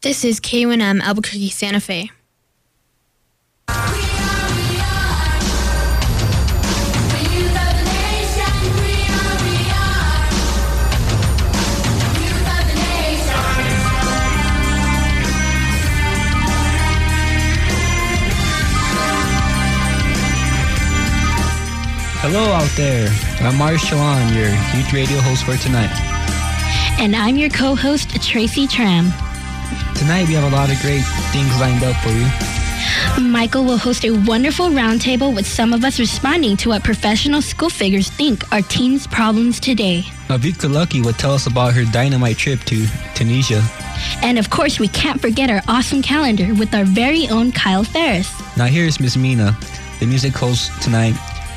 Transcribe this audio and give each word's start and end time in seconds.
This 0.00 0.24
is 0.24 0.38
KUNM 0.38 1.00
Albuquerque 1.00 1.50
Santa 1.50 1.80
Fe. 1.80 2.08
Hello 22.20 22.52
out 22.52 22.70
there. 22.76 23.08
I'm 23.40 23.56
Mars 23.56 23.82
Chalan, 23.82 24.32
your 24.32 24.46
youth 24.78 24.92
radio 24.92 25.18
host 25.22 25.42
for 25.42 25.56
tonight. 25.56 25.90
And 27.00 27.16
I'm 27.16 27.36
your 27.36 27.50
co 27.50 27.74
host, 27.74 28.10
Tracy 28.22 28.68
Tram. 28.68 29.12
Tonight 29.98 30.28
we 30.28 30.34
have 30.34 30.44
a 30.44 30.54
lot 30.54 30.70
of 30.70 30.80
great 30.80 31.02
things 31.32 31.50
lined 31.58 31.82
up 31.82 31.96
for 31.96 32.10
you. 32.10 33.28
Michael 33.28 33.64
will 33.64 33.76
host 33.76 34.04
a 34.04 34.12
wonderful 34.12 34.68
roundtable 34.68 35.34
with 35.34 35.44
some 35.44 35.72
of 35.72 35.84
us 35.84 35.98
responding 35.98 36.56
to 36.58 36.68
what 36.68 36.84
professional 36.84 37.42
school 37.42 37.68
figures 37.68 38.08
think 38.08 38.50
are 38.52 38.62
teens' 38.62 39.08
problems 39.08 39.58
today. 39.58 40.04
Avika 40.28 40.72
Lucky 40.72 41.00
will 41.00 41.14
tell 41.14 41.32
us 41.32 41.48
about 41.48 41.72
her 41.72 41.84
dynamite 41.84 42.38
trip 42.38 42.60
to 42.60 42.86
Tunisia. 43.16 43.60
And 44.22 44.38
of 44.38 44.50
course, 44.50 44.78
we 44.78 44.86
can't 44.86 45.20
forget 45.20 45.50
our 45.50 45.62
awesome 45.66 46.00
calendar 46.00 46.54
with 46.54 46.72
our 46.74 46.84
very 46.84 47.28
own 47.28 47.50
Kyle 47.50 47.82
Ferris. 47.82 48.32
Now 48.56 48.66
here's 48.66 49.00
Miss 49.00 49.16
Mina, 49.16 49.58
the 49.98 50.06
music 50.06 50.32
host 50.32 50.70
tonight, 50.80 51.16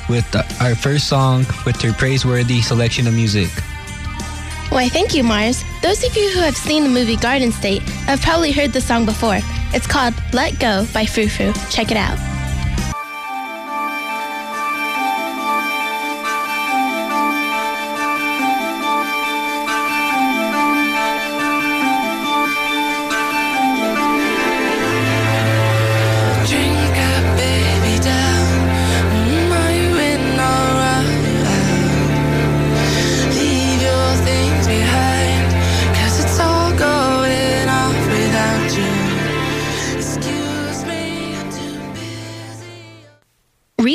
with 0.10 0.26
our 0.60 0.74
first 0.74 1.08
song 1.08 1.46
with 1.64 1.80
her 1.84 1.94
praiseworthy 1.94 2.64
selection 2.64 3.06
of 3.06 3.14
music. 3.14 3.52
Why, 4.72 4.88
thank 4.88 5.14
you, 5.14 5.22
Mars. 5.22 5.66
Those 5.82 6.02
of 6.06 6.16
you 6.16 6.32
who 6.32 6.40
have 6.40 6.56
seen 6.56 6.84
the 6.84 6.90
movie 6.90 7.18
Garden 7.18 7.52
State 7.52 7.82
have 8.08 8.22
probably 8.22 8.54
heard 8.54 8.72
the 8.72 8.80
song 8.80 9.06
before. 9.06 9.40
It's 9.74 9.86
called 9.86 10.14
Let 10.32 10.62
Go 10.62 10.88
by 10.94 11.06
Frou 11.06 11.28
Frou. 11.28 11.52
Check 11.70 11.92
it 11.92 11.98
out. 11.98 12.31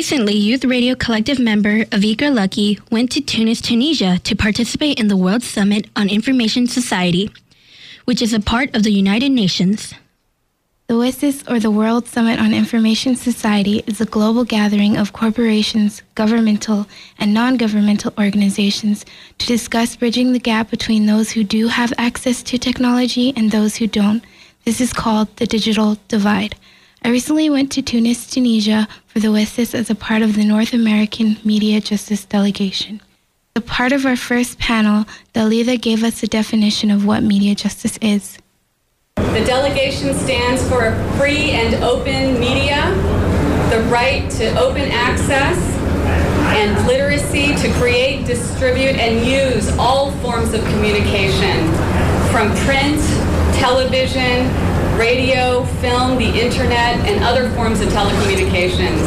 Recently, 0.07 0.35
Youth 0.37 0.63
Radio 0.63 0.95
Collective 0.95 1.37
member 1.37 1.83
Avika 1.91 2.33
Lucky 2.33 2.79
went 2.89 3.11
to 3.11 3.19
Tunis, 3.19 3.59
Tunisia 3.59 4.19
to 4.19 4.37
participate 4.37 5.01
in 5.01 5.09
the 5.09 5.17
World 5.17 5.43
Summit 5.43 5.89
on 5.97 6.07
Information 6.07 6.65
Society, 6.65 7.29
which 8.05 8.21
is 8.21 8.31
a 8.31 8.39
part 8.39 8.73
of 8.73 8.83
the 8.83 8.93
United 8.93 9.33
Nations. 9.33 9.93
The 10.87 10.93
WSIS, 10.93 11.51
or 11.51 11.59
the 11.59 11.69
World 11.69 12.07
Summit 12.07 12.39
on 12.39 12.53
Information 12.53 13.17
Society, 13.17 13.83
is 13.85 13.99
a 13.99 14.05
global 14.05 14.45
gathering 14.45 14.95
of 14.95 15.11
corporations, 15.11 16.01
governmental, 16.15 16.87
and 17.19 17.33
non 17.33 17.57
governmental 17.57 18.13
organizations 18.17 19.05
to 19.39 19.45
discuss 19.45 19.97
bridging 19.97 20.31
the 20.31 20.39
gap 20.39 20.69
between 20.69 21.05
those 21.05 21.31
who 21.31 21.43
do 21.43 21.67
have 21.67 21.91
access 21.97 22.41
to 22.43 22.57
technology 22.57 23.33
and 23.35 23.51
those 23.51 23.75
who 23.75 23.87
don't. 23.87 24.23
This 24.63 24.79
is 24.79 24.93
called 24.93 25.35
the 25.35 25.47
digital 25.47 25.97
divide. 26.07 26.55
I 27.07 27.09
recently 27.09 27.49
went 27.49 27.71
to 27.71 27.81
Tunis, 27.81 28.29
Tunisia 28.29 28.85
for 29.05 29.21
the 29.21 29.29
WSIS 29.29 29.73
as 29.73 29.89
a 29.89 29.95
part 29.95 30.21
of 30.21 30.35
the 30.35 30.43
North 30.43 30.73
American 30.73 31.37
Media 31.41 31.79
Justice 31.79 32.25
Delegation. 32.25 32.99
A 33.55 33.61
part 33.61 33.93
of 33.93 34.05
our 34.05 34.17
first 34.17 34.59
panel, 34.59 35.05
Dalida 35.33 35.81
gave 35.81 36.03
us 36.03 36.21
a 36.21 36.27
definition 36.27 36.91
of 36.91 37.05
what 37.05 37.23
media 37.23 37.55
justice 37.55 37.97
is. 38.01 38.37
The 39.15 39.41
delegation 39.45 40.13
stands 40.15 40.67
for 40.67 40.87
a 40.87 41.17
free 41.17 41.51
and 41.51 41.81
open 41.81 42.41
media, 42.41 42.93
the 43.69 43.87
right 43.89 44.29
to 44.31 44.59
open 44.59 44.91
access, 44.91 45.57
and 46.57 46.85
literacy 46.85 47.55
to 47.55 47.73
create, 47.79 48.25
distribute, 48.25 48.97
and 48.97 49.25
use 49.25 49.69
all 49.77 50.11
forms 50.17 50.53
of 50.53 50.61
communication, 50.65 51.71
from 52.33 52.53
print, 52.65 52.99
television, 53.55 54.51
radio, 54.97 55.63
film, 55.81 56.17
the 56.17 56.27
internet, 56.27 56.97
and 57.07 57.23
other 57.23 57.49
forms 57.51 57.81
of 57.81 57.89
telecommunications. 57.89 58.99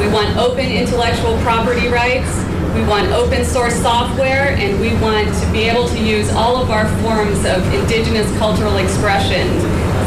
We 0.00 0.08
want 0.08 0.36
open 0.36 0.70
intellectual 0.70 1.36
property 1.42 1.88
rights. 1.88 2.30
We 2.74 2.82
want 2.84 3.08
open 3.08 3.44
source 3.44 3.74
software, 3.74 4.56
and 4.56 4.80
we 4.80 4.94
want 5.02 5.28
to 5.28 5.52
be 5.52 5.64
able 5.68 5.88
to 5.88 5.98
use 5.98 6.30
all 6.32 6.56
of 6.56 6.70
our 6.70 6.88
forms 7.02 7.44
of 7.44 7.62
indigenous 7.74 8.30
cultural 8.38 8.76
expression 8.76 9.46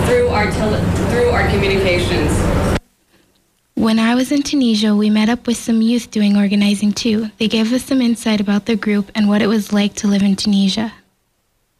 through 0.06 0.30
our, 0.30 0.52
through 1.12 1.30
our 1.30 1.48
communications. 1.50 2.32
When 3.76 4.00
I 4.00 4.16
was 4.16 4.32
in 4.32 4.44
Tunisia, 4.44 4.96
we 4.96 5.10
met 5.10 5.30
up 5.30 5.46
with 5.46 5.58
some 5.58 5.82
youth 5.82 6.10
doing 6.10 6.38
organizing 6.38 6.94
too. 6.94 7.30
They 7.38 7.48
gave 7.48 7.74
us 7.74 7.84
some 7.84 8.02
insight 8.02 8.40
about 8.40 8.66
their 8.66 8.78
group 8.78 9.12
and 9.14 9.28
what 9.28 9.42
it 9.42 9.48
was 9.48 9.74
like 9.74 9.94
to 9.96 10.08
live 10.08 10.24
in 10.24 10.36
Tunisia. 10.36 10.94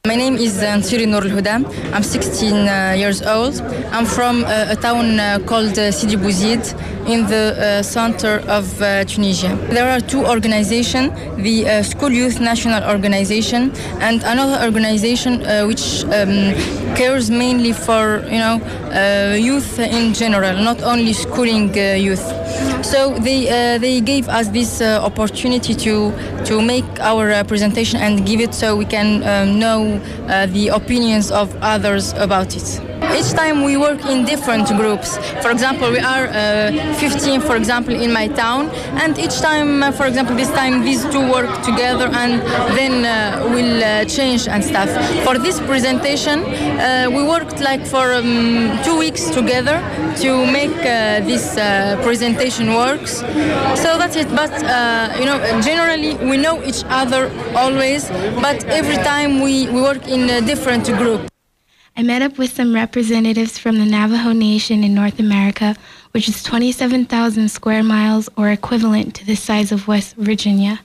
My 0.06 0.16
name 0.18 0.36
is 0.36 0.62
Ansiri 0.62 1.08
Noor 1.08 1.24
Al 1.24 1.96
I'm 1.96 2.04
16 2.04 2.54
uh, 2.68 2.94
years 2.98 3.22
old. 3.22 3.62
I'm 3.94 4.06
from 4.06 4.44
uh, 4.44 4.66
a 4.72 4.76
town 4.76 5.18
uh, 5.18 5.40
called 5.46 5.80
uh, 5.80 5.94
Sidi 5.94 6.18
Bouzid 6.18 6.60
in 7.08 7.26
the 7.28 7.56
uh, 7.58 7.84
center 7.84 8.44
of 8.50 8.82
uh, 8.82 9.06
Tunisia. 9.06 9.56
There 9.72 9.90
are 9.90 10.02
two 10.02 10.26
organizations, 10.26 11.10
the 11.38 11.70
uh, 11.70 11.84
School 11.84 12.12
Youth 12.12 12.42
National 12.42 12.84
Organization 12.84 13.72
and 14.02 14.22
another 14.24 14.66
organization 14.66 15.40
which 15.70 16.04
um, 16.06 16.54
cares 16.96 17.32
mainly 17.32 17.72
for 17.72 18.26
you 18.28 18.40
know 18.40 18.60
youth 19.36 19.80
in 19.80 20.14
general, 20.14 20.58
not 20.62 20.82
only 20.84 21.14
schooling 21.14 21.74
youth. 21.76 22.26
So 22.84 23.14
they 23.20 23.46
they 23.80 24.02
gave 24.02 24.28
us 24.28 24.50
this 24.50 24.82
opportunity 24.82 25.74
to 25.76 26.12
to 26.46 26.62
make 26.62 26.86
our 27.00 27.44
presentation 27.46 28.02
and 28.02 28.26
give 28.26 28.42
it 28.42 28.54
so 28.54 28.76
we 28.76 28.86
can 28.86 29.24
um, 29.24 29.60
know 29.60 29.93
uh, 30.28 30.46
the 30.48 30.70
opinions 30.70 31.32
of 31.32 31.56
others 31.62 32.14
about 32.14 32.56
it. 32.56 32.93
Each 33.12 33.32
time 33.34 33.64
we 33.64 33.78
work 33.78 34.06
in 34.06 34.26
different 34.26 34.68
groups. 34.78 35.18
For 35.42 35.52
example, 35.52 35.92
we 35.92 36.00
are 36.00 36.28
uh, 36.28 36.94
15, 36.96 37.42
for 37.42 37.56
example, 37.56 37.94
in 37.94 38.12
my 38.12 38.28
town, 38.28 38.70
and 39.02 39.18
each 39.18 39.40
time, 39.40 39.84
uh, 39.84 39.92
for 39.92 40.06
example, 40.06 40.36
this 40.36 40.52
time 40.52 40.84
these 40.84 41.04
two 41.06 41.32
work 41.32 41.52
together 41.64 42.08
and 42.14 42.42
then 42.78 43.06
uh, 43.06 43.44
we'll 43.50 43.84
uh, 43.84 44.06
change 44.06 44.48
and 44.48 44.64
stuff. 44.64 44.90
For 45.26 45.38
this 45.38 45.60
presentation, 45.62 46.40
uh, 46.44 47.10
we 47.10 47.24
worked 47.24 47.60
like 47.60 47.86
for 47.86 48.14
um, 48.14 48.80
two 48.84 48.98
weeks 48.98 49.30
together 49.30 49.78
to 50.22 50.46
make 50.52 50.76
uh, 50.78 51.20
this 51.30 51.56
presentation 52.04 52.74
works. 52.74 53.18
So 53.84 53.98
that's 53.98 54.16
it. 54.16 54.30
But 54.36 54.52
you 55.20 55.26
know, 55.26 55.38
generally 55.62 56.16
we 56.16 56.38
know 56.38 56.64
each 56.64 56.84
other 56.88 57.32
always, 57.56 58.10
but 58.42 58.64
every 58.66 58.98
time 58.98 59.42
we, 59.42 59.68
we 59.70 59.82
work 59.82 60.08
in 60.08 60.30
a 60.30 60.42
different 60.42 60.86
group. 60.86 61.33
I 61.96 62.02
met 62.02 62.24
up 62.24 62.40
with 62.40 62.52
some 62.52 62.74
representatives 62.74 63.60
from 63.60 63.78
the 63.78 63.86
Navajo 63.86 64.32
Nation 64.32 64.84
in 64.84 64.96
North 64.96 65.20
America, 65.20 65.76
which 66.12 66.28
is 66.28 66.42
27,000 66.42 67.50
square 67.50 67.84
miles 67.84 68.28
or 68.36 68.50
equivalent 68.50 69.14
to 69.16 69.26
the 69.26 69.36
size 69.36 69.72
of 69.72 69.88
West 69.88 70.16
Virginia. 70.16 70.80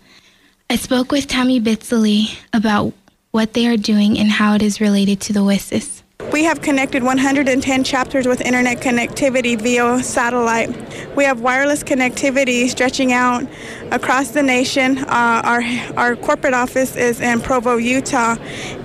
I 0.68 0.76
spoke 0.76 1.10
with 1.10 1.26
Tammy 1.26 1.62
Bitsley 1.62 2.38
about 2.52 2.92
what 3.30 3.54
they 3.54 3.66
are 3.66 3.78
doing 3.78 4.18
and 4.18 4.30
how 4.32 4.54
it 4.54 4.62
is 4.62 4.82
related 4.82 5.18
to 5.22 5.32
the 5.32 5.40
WSIS. 5.40 6.02
We 6.30 6.44
have 6.44 6.60
connected 6.60 7.02
110 7.02 7.84
chapters 7.84 8.26
with 8.26 8.42
internet 8.42 8.82
connectivity 8.82 9.58
via 9.58 10.02
satellite. 10.02 10.68
We 11.16 11.24
have 11.24 11.40
wireless 11.40 11.82
connectivity 11.82 12.68
stretching 12.68 13.14
out 13.14 13.44
across 13.92 14.32
the 14.32 14.42
nation. 14.42 14.98
Uh, 14.98 15.40
our, 15.42 15.62
our 15.96 16.16
corporate 16.16 16.52
office 16.52 16.96
is 16.96 17.22
in 17.22 17.40
Provo, 17.40 17.76
Utah, 17.76 18.36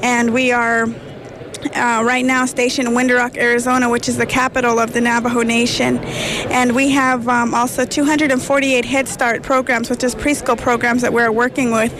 and 0.01 0.33
we 0.33 0.53
are 0.53 0.87
uh, 1.75 2.03
right 2.05 2.25
now 2.25 2.45
stationed 2.45 2.87
in 2.87 2.93
Window 2.93 3.15
Rock, 3.15 3.37
Arizona, 3.37 3.89
which 3.89 4.09
is 4.09 4.17
the 4.17 4.25
capital 4.25 4.79
of 4.79 4.93
the 4.93 5.01
Navajo 5.01 5.41
Nation. 5.41 5.97
And 6.49 6.75
we 6.75 6.89
have 6.89 7.27
um, 7.27 7.53
also 7.53 7.85
248 7.85 8.85
Head 8.85 9.07
Start 9.07 9.43
programs, 9.43 9.89
which 9.89 10.03
is 10.03 10.15
preschool 10.15 10.57
programs 10.57 11.01
that 11.01 11.13
we're 11.13 11.31
working 11.31 11.71
with. 11.71 11.93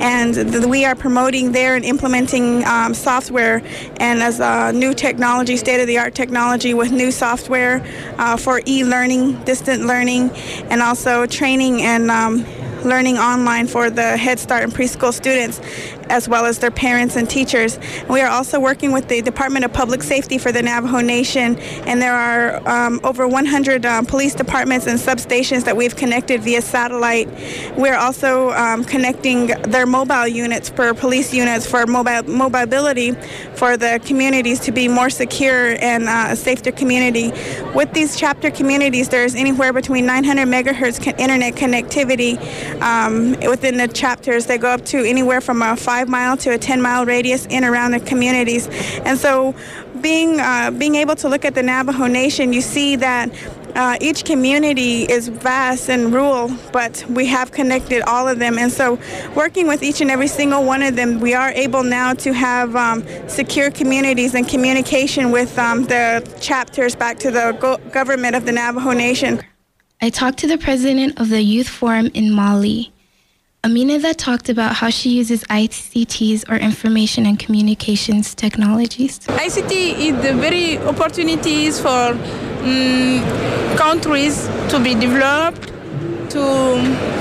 And 0.00 0.34
th- 0.34 0.64
we 0.64 0.84
are 0.84 0.94
promoting 0.94 1.52
there 1.52 1.76
and 1.76 1.84
implementing 1.84 2.64
um, 2.64 2.94
software 2.94 3.62
and 3.98 4.22
as 4.22 4.40
a 4.40 4.72
new 4.72 4.94
technology, 4.94 5.56
state 5.56 5.80
of 5.80 5.86
the 5.86 5.98
art 5.98 6.14
technology 6.14 6.74
with 6.74 6.90
new 6.92 7.10
software 7.10 7.84
uh, 8.18 8.36
for 8.36 8.60
e 8.66 8.84
learning, 8.84 9.42
distant 9.44 9.84
learning, 9.84 10.30
and 10.70 10.82
also 10.82 11.26
training 11.26 11.82
and 11.82 12.10
um, 12.10 12.44
learning 12.84 13.18
online 13.18 13.66
for 13.66 13.90
the 13.90 14.16
Head 14.16 14.38
Start 14.38 14.62
and 14.62 14.72
preschool 14.72 15.12
students, 15.12 15.60
as 16.08 16.28
well 16.28 16.46
as 16.46 16.58
their 16.58 16.70
parents 16.70 17.16
and 17.16 17.28
teachers. 17.28 17.78
We 18.08 18.20
are 18.20 18.30
also 18.30 18.60
working 18.60 18.92
with 18.92 19.08
the 19.08 19.22
Department 19.22 19.64
of 19.64 19.72
Public 19.72 20.02
Safety 20.02 20.38
for 20.38 20.52
the 20.52 20.62
Navajo 20.62 21.00
Nation, 21.00 21.56
and 21.86 22.00
there 22.00 22.14
are 22.14 22.68
um, 22.68 23.00
over 23.04 23.26
100 23.26 23.86
um, 23.86 24.06
police 24.06 24.34
departments 24.34 24.86
and 24.86 24.98
substations 24.98 25.64
that 25.64 25.76
we've 25.76 25.96
connected 25.96 26.42
via 26.42 26.62
satellite. 26.62 27.28
We're 27.76 27.96
also 27.96 28.50
um, 28.50 28.84
connecting 28.84 29.48
their 29.70 29.86
mobile 29.86 30.26
units 30.26 30.68
for 30.68 30.94
police 30.94 31.32
units 31.32 31.66
for 31.66 31.86
mobile 31.86 32.22
mobility 32.24 33.12
for 33.54 33.76
the 33.76 34.00
communities 34.04 34.60
to 34.60 34.72
be 34.72 34.88
more 34.88 35.10
secure 35.10 35.76
and 35.80 36.08
uh, 36.08 36.28
a 36.30 36.36
safer 36.36 36.72
community. 36.72 37.30
With 37.74 37.92
these 37.92 38.16
chapter 38.16 38.50
communities, 38.50 39.08
there's 39.08 39.34
anywhere 39.34 39.72
between 39.72 40.06
900 40.06 40.46
megahertz 40.48 41.00
internet 41.18 41.54
connectivity 41.54 42.38
um, 42.80 43.32
within 43.40 43.76
the 43.76 43.88
chapters. 43.88 44.46
They 44.46 44.58
go 44.58 44.68
up 44.68 44.84
to 44.86 44.98
anywhere 44.98 45.40
from 45.40 45.62
a 45.62 45.76
five 45.76 46.08
mile 46.08 46.36
to 46.38 46.50
a 46.50 46.58
10 46.58 46.80
mile 46.80 47.04
radius 47.06 47.46
in 47.46 47.64
around 47.64 47.92
the 47.92 48.00
communities. 48.00 48.68
And 49.04 49.18
so, 49.18 49.54
being 50.00 50.40
uh, 50.40 50.70
being 50.70 50.94
able 50.94 51.14
to 51.16 51.28
look 51.28 51.44
at 51.44 51.54
the 51.54 51.62
Navajo 51.62 52.06
Nation, 52.06 52.52
you 52.52 52.60
see 52.60 52.96
that 52.96 53.30
uh, 53.74 53.96
each 54.00 54.24
community 54.24 55.02
is 55.02 55.28
vast 55.28 55.88
and 55.88 56.12
rural, 56.12 56.50
but 56.72 57.04
we 57.08 57.26
have 57.26 57.52
connected 57.52 58.02
all 58.02 58.26
of 58.26 58.38
them. 58.38 58.58
And 58.58 58.72
so, 58.72 58.98
working 59.34 59.66
with 59.66 59.82
each 59.82 60.00
and 60.00 60.10
every 60.10 60.28
single 60.28 60.64
one 60.64 60.82
of 60.82 60.96
them, 60.96 61.20
we 61.20 61.34
are 61.34 61.50
able 61.50 61.82
now 61.82 62.14
to 62.14 62.32
have 62.32 62.74
um, 62.76 63.04
secure 63.28 63.70
communities 63.70 64.34
and 64.34 64.48
communication 64.48 65.30
with 65.30 65.58
um, 65.58 65.84
the 65.84 66.28
chapters 66.40 66.94
back 66.94 67.18
to 67.20 67.30
the 67.30 67.56
go- 67.60 67.78
government 67.92 68.34
of 68.34 68.44
the 68.46 68.52
Navajo 68.52 68.92
Nation. 68.92 69.40
I 70.02 70.08
talked 70.08 70.38
to 70.38 70.46
the 70.46 70.56
president 70.56 71.20
of 71.20 71.28
the 71.28 71.42
Youth 71.42 71.68
Forum 71.68 72.10
in 72.14 72.32
Mali. 72.32 72.90
Aminata 73.62 74.16
talked 74.16 74.48
about 74.48 74.76
how 74.76 74.88
she 74.88 75.10
uses 75.10 75.44
ICTs 75.44 76.48
or 76.48 76.56
information 76.56 77.26
and 77.26 77.38
communications 77.38 78.34
technologies. 78.34 79.18
ICT 79.18 79.72
is 79.98 80.22
the 80.22 80.32
very 80.32 80.78
opportunities 80.78 81.78
for 81.78 82.12
um, 82.16 83.76
countries 83.76 84.48
to 84.70 84.80
be 84.82 84.94
developed, 84.94 85.66
to 86.30 86.40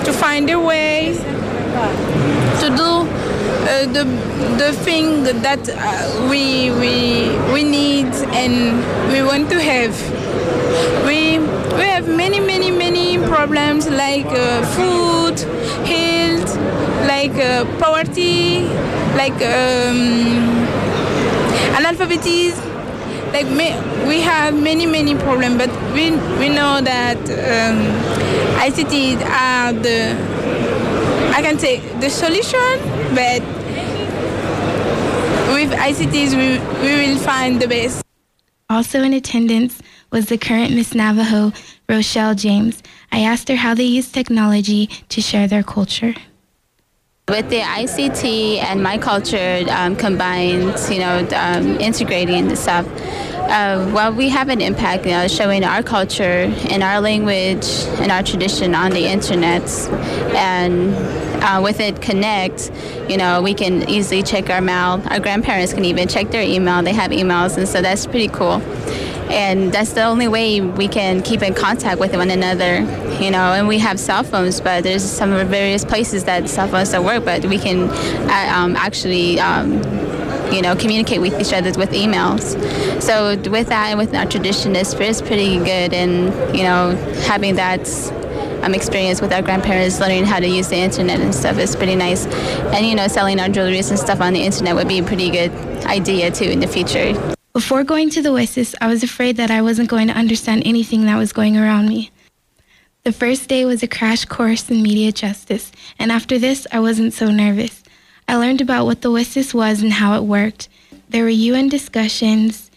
to 0.05 0.13
find 0.13 0.49
a 0.49 0.57
way 0.57 1.17
to 2.61 2.67
do 2.81 2.91
uh, 3.67 3.85
the 3.91 4.05
the 4.57 4.71
thing 4.85 5.23
that 5.23 5.67
uh, 5.67 6.29
we 6.29 6.71
we 6.71 7.35
we 7.51 7.63
need 7.63 8.07
and 8.31 8.79
we 9.11 9.21
want 9.21 9.49
to 9.49 9.59
have. 9.61 10.18
We 11.05 11.39
we 11.77 11.85
have 11.95 12.07
many 12.07 12.39
many 12.39 12.71
many 12.71 13.17
problems 13.17 13.87
like 13.89 14.25
uh, 14.27 14.63
food, 14.75 15.39
health, 15.87 16.55
like 17.07 17.35
uh, 17.35 17.65
poverty, 17.79 18.63
like 19.15 19.39
um, 19.41 20.67
analphabetism. 21.77 22.65
Like 23.33 23.47
we 24.07 24.21
have 24.21 24.53
many 24.59 24.85
many 24.85 25.15
problems, 25.15 25.57
but 25.57 25.69
we 25.93 26.11
we 26.39 26.49
know 26.49 26.81
that 26.81 27.17
um, 27.29 27.77
are 28.59 29.73
the 29.73 29.99
I 31.35 31.41
can 31.41 31.57
say 31.59 31.79
the 31.99 32.09
solution, 32.09 32.59
but 33.15 33.41
with 35.53 35.71
ICTs 35.71 36.35
we, 36.35 36.59
we 36.81 36.91
will 37.07 37.17
find 37.19 37.61
the 37.61 37.67
best. 37.67 38.03
Also 38.69 39.01
in 39.03 39.13
attendance 39.13 39.81
was 40.11 40.27
the 40.27 40.37
current 40.37 40.73
Miss 40.73 40.95
Navajo, 40.95 41.51
Rochelle 41.87 42.35
James. 42.35 42.81
I 43.11 43.21
asked 43.21 43.47
her 43.49 43.55
how 43.55 43.73
they 43.73 43.83
use 43.83 44.11
technology 44.11 44.87
to 45.09 45.21
share 45.21 45.47
their 45.47 45.63
culture. 45.63 46.15
With 47.27 47.49
the 47.49 47.59
ICT 47.59 48.57
and 48.57 48.81
my 48.81 48.97
culture 48.97 49.63
um, 49.69 49.95
combined, 49.95 50.79
you 50.89 50.99
know, 50.99 51.27
um, 51.35 51.79
integrating 51.79 52.47
the 52.47 52.55
stuff, 52.55 52.87
uh, 53.49 53.91
well, 53.93 54.13
we 54.13 54.29
have 54.29 54.49
an 54.49 54.61
impact, 54.61 55.05
you 55.05 55.11
know, 55.11 55.27
showing 55.27 55.63
our 55.63 55.83
culture 55.83 56.51
and 56.69 56.81
our 56.81 57.01
language 57.01 57.67
and 57.99 58.11
our 58.11 58.23
tradition 58.23 58.73
on 58.73 58.91
the 58.91 59.05
internet. 59.05 59.63
And 60.35 60.93
uh, 61.43 61.61
with 61.63 61.79
it 61.79 62.01
connect, 62.01 62.71
you 63.07 63.17
know, 63.17 63.43
we 63.43 63.53
can 63.53 63.87
easily 63.87 64.23
check 64.23 64.49
our 64.49 64.61
mail. 64.61 65.01
Our 65.09 65.19
grandparents 65.19 65.73
can 65.73 65.85
even 65.85 66.07
check 66.07 66.31
their 66.31 66.43
email. 66.43 66.81
They 66.81 66.93
have 66.93 67.11
emails, 67.11 67.57
and 67.57 67.67
so 67.67 67.81
that's 67.81 68.07
pretty 68.07 68.27
cool 68.27 68.59
and 69.29 69.71
that's 69.71 69.93
the 69.93 70.03
only 70.03 70.27
way 70.27 70.61
we 70.61 70.87
can 70.87 71.21
keep 71.21 71.41
in 71.41 71.53
contact 71.53 71.99
with 71.99 72.15
one 72.15 72.31
another 72.31 72.79
you 73.21 73.31
know. 73.31 73.53
And 73.53 73.67
we 73.67 73.77
have 73.79 73.99
cell 73.99 74.23
phones 74.23 74.61
but 74.61 74.83
there's 74.83 75.03
some 75.03 75.31
various 75.47 75.85
places 75.85 76.23
that 76.25 76.49
cell 76.49 76.67
phones 76.67 76.91
don't 76.91 77.05
work 77.05 77.25
but 77.25 77.45
we 77.45 77.57
can 77.57 77.89
uh, 78.29 78.53
um, 78.55 78.75
actually 78.75 79.39
um, 79.39 79.73
you 80.53 80.61
know 80.61 80.75
communicate 80.75 81.21
with 81.21 81.39
each 81.39 81.53
other 81.53 81.71
with 81.77 81.91
emails. 81.91 82.55
So 83.01 83.37
with 83.49 83.67
that 83.67 83.89
and 83.89 83.99
with 83.99 84.13
our 84.15 84.25
tradition 84.25 84.75
it's, 84.75 84.93
it's 84.93 85.21
pretty 85.21 85.57
good. 85.57 85.93
And 85.93 86.55
you 86.55 86.63
know 86.63 86.95
having 87.27 87.55
that 87.55 87.87
um, 88.63 88.73
experience 88.73 89.21
with 89.21 89.31
our 89.31 89.41
grandparents 89.41 89.99
learning 89.99 90.25
how 90.25 90.39
to 90.39 90.47
use 90.47 90.67
the 90.69 90.77
internet 90.77 91.19
and 91.19 91.33
stuff 91.33 91.57
is 91.59 91.75
pretty 91.75 91.95
nice. 91.95 92.25
And 92.25 92.85
you 92.85 92.95
know 92.95 93.07
selling 93.07 93.39
our 93.39 93.47
jewelries 93.47 93.89
and 93.89 93.99
stuff 93.99 94.21
on 94.21 94.33
the 94.33 94.43
internet 94.43 94.75
would 94.75 94.87
be 94.87 94.99
a 94.99 95.03
pretty 95.03 95.29
good 95.29 95.51
idea 95.85 96.31
too 96.31 96.45
in 96.45 96.59
the 96.59 96.67
future 96.67 97.35
before 97.59 97.83
going 97.83 98.09
to 98.09 98.21
the 98.21 98.29
WSIS, 98.29 98.73
I 98.79 98.87
was 98.87 99.03
afraid 99.03 99.35
that 99.35 99.51
I 99.51 99.61
wasn't 99.61 99.89
going 99.89 100.07
to 100.07 100.13
understand 100.13 100.63
anything 100.63 101.03
that 101.03 101.17
was 101.17 101.33
going 101.33 101.57
around 101.57 101.89
me. 101.89 102.09
The 103.03 103.11
first 103.11 103.49
day 103.49 103.65
was 103.65 103.83
a 103.83 103.87
crash 103.87 104.23
course 104.23 104.69
in 104.69 104.81
media 104.81 105.11
justice, 105.11 105.69
and 105.99 106.09
after 106.09 106.39
this, 106.39 106.65
I 106.71 106.79
wasn't 106.79 107.13
so 107.13 107.29
nervous. 107.29 107.83
I 108.29 108.37
learned 108.37 108.61
about 108.61 108.85
what 108.85 109.01
the 109.01 109.09
WSIS 109.09 109.53
was 109.53 109.81
and 109.81 109.91
how 109.91 110.15
it 110.15 110.23
worked. 110.23 110.69
There 111.09 111.23
were 111.23 111.29
UN 111.51 111.67
discussions, 111.67 112.71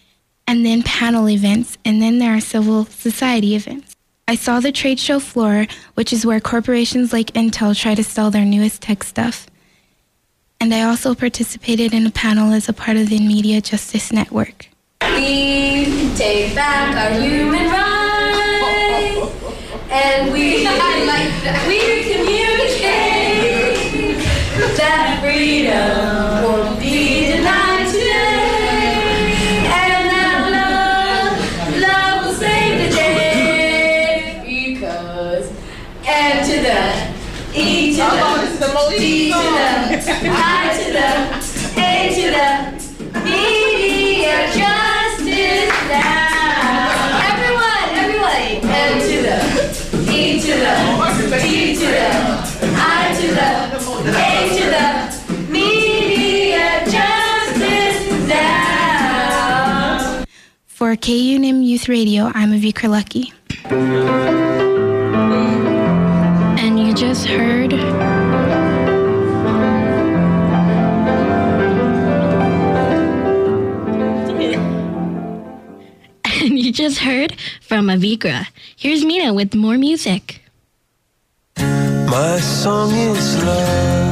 and 0.49 0.67
then 0.67 0.83
panel 0.83 1.29
events, 1.29 1.79
and 1.85 2.03
then 2.03 2.19
there 2.19 2.35
are 2.35 2.41
civil 2.41 2.87
society 2.87 3.55
events. 3.55 3.95
I 4.27 4.35
saw 4.35 4.59
the 4.59 4.73
trade 4.73 4.99
show 4.99 5.21
floor, 5.21 5.69
which 5.95 6.13
is 6.13 6.27
where 6.27 6.41
corporations 6.41 7.13
like 7.13 7.35
Intel 7.35 7.79
try 7.79 7.95
to 7.95 8.03
sell 8.03 8.33
their 8.33 8.45
newest 8.45 8.83
tech 8.83 9.05
stuff. 9.05 9.47
And 10.61 10.75
I 10.75 10.83
also 10.83 11.15
participated 11.15 11.95
in 11.95 12.05
a 12.05 12.11
panel 12.11 12.53
as 12.53 12.69
a 12.69 12.73
part 12.73 12.97
of 12.97 13.11
the 13.11 13.21
Media 13.21 13.61
Justice 13.61 14.13
Network. 14.13 14.72
We 15.17 16.15
take 16.17 16.55
back 16.55 16.97
our 16.97 17.21
human 17.21 17.67
rights, 17.71 19.33
and 19.91 20.33
we 20.33 20.65
we 21.69 21.79
communicate. 22.13 23.13
That 24.77 25.19
freedom 25.21 25.92
For 60.93 60.97
KUNM 60.99 61.65
Youth 61.65 61.89
Radio, 61.89 62.31
I'm 62.35 62.53
Avikra 62.53 62.91
Lucky. 62.91 63.33
And 66.61 66.79
you 66.79 66.93
just 66.93 67.25
heard 67.25 67.73
and 76.43 76.59
you 76.59 76.71
just 76.71 76.99
heard 76.99 77.41
from 77.63 77.87
Avikra. 77.87 78.49
Here's 78.77 79.03
Mina 79.03 79.33
with 79.33 79.55
more 79.55 79.79
music. 79.79 80.43
My 81.57 82.39
song 82.39 82.93
is. 82.93 83.43
Love 83.43 84.12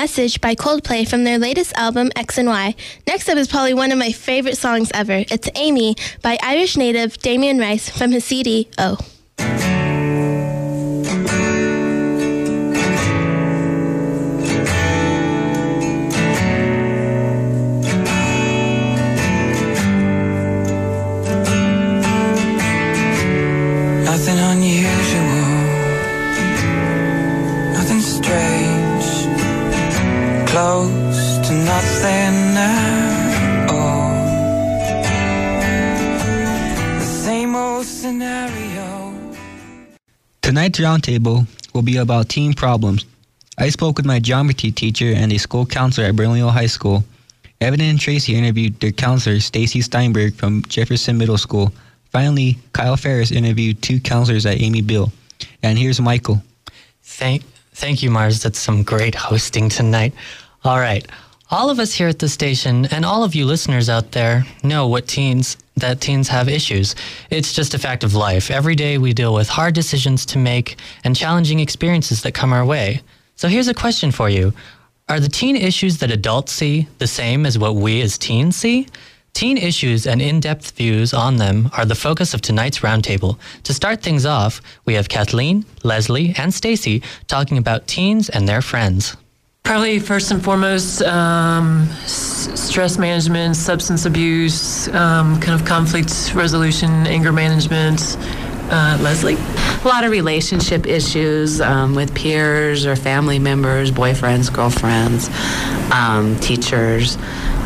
message 0.00 0.40
by 0.40 0.54
Coldplay 0.54 1.06
from 1.06 1.24
their 1.24 1.38
latest 1.38 1.74
album, 1.74 2.10
X 2.16 2.38
and 2.38 2.48
Y. 2.48 2.74
Next 3.06 3.28
up 3.28 3.36
is 3.36 3.48
probably 3.48 3.74
one 3.74 3.92
of 3.92 3.98
my 3.98 4.12
favorite 4.12 4.56
songs 4.56 4.90
ever. 4.94 5.24
It's 5.30 5.50
Amy 5.56 5.94
by 6.22 6.38
Irish 6.42 6.78
native 6.78 7.18
Damien 7.18 7.58
Rice 7.58 7.90
from 7.90 8.10
his 8.10 8.24
CD, 8.24 8.70
Oh. 8.78 8.96
Tonight's 40.60 40.78
roundtable 40.78 41.46
will 41.72 41.80
be 41.80 41.96
about 41.96 42.28
teen 42.28 42.52
problems. 42.52 43.06
I 43.56 43.70
spoke 43.70 43.96
with 43.96 44.04
my 44.04 44.18
geometry 44.18 44.70
teacher 44.70 45.10
and 45.16 45.32
a 45.32 45.38
school 45.38 45.64
counselor 45.64 46.08
at 46.08 46.16
Bernalillo 46.16 46.50
High 46.50 46.66
School. 46.66 47.02
Evan 47.62 47.80
and 47.80 47.98
Tracy 47.98 48.34
interviewed 48.34 48.78
their 48.78 48.92
counselor, 48.92 49.40
Stacy 49.40 49.80
Steinberg 49.80 50.34
from 50.34 50.62
Jefferson 50.64 51.16
Middle 51.16 51.38
School. 51.38 51.72
Finally, 52.10 52.58
Kyle 52.74 52.98
Ferris 52.98 53.32
interviewed 53.32 53.80
two 53.80 54.00
counselors 54.00 54.44
at 54.44 54.60
Amy 54.60 54.82
Biehl. 54.82 55.10
And 55.62 55.78
here's 55.78 55.98
Michael. 55.98 56.42
Thank, 57.04 57.42
thank 57.72 58.02
you, 58.02 58.10
Mars. 58.10 58.42
That's 58.42 58.58
some 58.58 58.82
great 58.82 59.14
hosting 59.14 59.70
tonight. 59.70 60.12
All 60.62 60.78
right. 60.78 61.08
All 61.50 61.70
of 61.70 61.78
us 61.78 61.94
here 61.94 62.08
at 62.08 62.18
the 62.18 62.28
station 62.28 62.84
and 62.90 63.06
all 63.06 63.24
of 63.24 63.34
you 63.34 63.46
listeners 63.46 63.88
out 63.88 64.12
there 64.12 64.44
know 64.62 64.86
what 64.88 65.08
teens 65.08 65.56
that 65.80 66.00
teens 66.00 66.28
have 66.28 66.48
issues. 66.48 66.94
It's 67.30 67.52
just 67.52 67.74
a 67.74 67.78
fact 67.78 68.04
of 68.04 68.14
life. 68.14 68.50
Every 68.50 68.74
day 68.74 68.98
we 68.98 69.12
deal 69.12 69.34
with 69.34 69.48
hard 69.48 69.74
decisions 69.74 70.24
to 70.26 70.38
make 70.38 70.76
and 71.04 71.16
challenging 71.16 71.60
experiences 71.60 72.22
that 72.22 72.32
come 72.32 72.52
our 72.52 72.64
way. 72.64 73.02
So 73.36 73.48
here's 73.48 73.68
a 73.68 73.74
question 73.74 74.10
for 74.10 74.28
you. 74.28 74.52
Are 75.08 75.18
the 75.20 75.28
teen 75.28 75.56
issues 75.56 75.98
that 75.98 76.10
adults 76.10 76.52
see 76.52 76.86
the 76.98 77.06
same 77.06 77.44
as 77.44 77.58
what 77.58 77.74
we 77.74 78.00
as 78.00 78.16
teens 78.16 78.56
see? 78.56 78.86
Teen 79.32 79.56
issues 79.56 80.06
and 80.06 80.20
in 80.20 80.40
depth 80.40 80.72
views 80.72 81.14
on 81.14 81.36
them 81.36 81.70
are 81.76 81.84
the 81.84 81.94
focus 81.94 82.34
of 82.34 82.42
tonight's 82.42 82.80
roundtable. 82.80 83.38
To 83.64 83.74
start 83.74 84.02
things 84.02 84.26
off, 84.26 84.60
we 84.84 84.94
have 84.94 85.08
Kathleen, 85.08 85.64
Leslie, 85.82 86.34
and 86.36 86.52
Stacy 86.52 87.02
talking 87.26 87.58
about 87.58 87.86
teens 87.86 88.28
and 88.28 88.48
their 88.48 88.62
friends. 88.62 89.16
Probably 89.62 89.98
first 90.00 90.30
and 90.32 90.42
foremost, 90.42 91.00
um, 91.02 91.86
s- 92.02 92.48
stress 92.54 92.98
management, 92.98 93.54
substance 93.56 94.04
abuse, 94.04 94.88
um, 94.88 95.38
kind 95.40 95.60
of 95.60 95.64
conflict 95.66 96.34
resolution, 96.34 96.90
anger 97.06 97.32
management. 97.32 98.16
Uh, 98.72 98.96
Leslie? 99.00 99.34
a 99.34 99.88
lot 99.88 100.04
of 100.04 100.10
relationship 100.12 100.86
issues 100.86 101.60
um, 101.60 101.94
with 101.94 102.14
peers 102.14 102.86
or 102.86 102.94
family 102.94 103.38
members, 103.38 103.90
boyfriends, 103.90 104.52
girlfriends, 104.52 105.28
um, 105.92 106.38
teachers, 106.40 107.16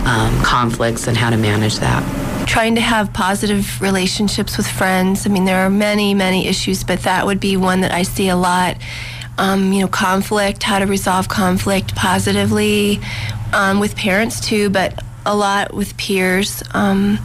um, 0.06 0.40
conflicts, 0.42 1.06
and 1.06 1.16
how 1.16 1.28
to 1.28 1.36
manage 1.36 1.78
that. 1.78 2.02
trying 2.46 2.74
to 2.74 2.80
have 2.80 3.12
positive 3.12 3.80
relationships 3.82 4.56
with 4.56 4.66
friends. 4.66 5.26
I 5.26 5.30
mean, 5.30 5.44
there 5.44 5.66
are 5.66 5.70
many, 5.70 6.14
many 6.14 6.46
issues, 6.46 6.84
but 6.84 7.00
that 7.00 7.26
would 7.26 7.40
be 7.40 7.56
one 7.56 7.80
that 7.82 7.92
I 7.92 8.02
see 8.02 8.28
a 8.28 8.36
lot. 8.36 8.76
Um, 9.36 9.72
you 9.72 9.80
know, 9.80 9.88
conflict, 9.88 10.62
how 10.62 10.78
to 10.78 10.86
resolve 10.86 11.28
conflict 11.28 11.96
positively 11.96 13.00
um, 13.52 13.80
with 13.80 13.96
parents 13.96 14.40
too, 14.40 14.70
but 14.70 15.02
a 15.26 15.34
lot 15.34 15.74
with 15.74 15.96
peers. 15.96 16.62
Um, 16.72 17.18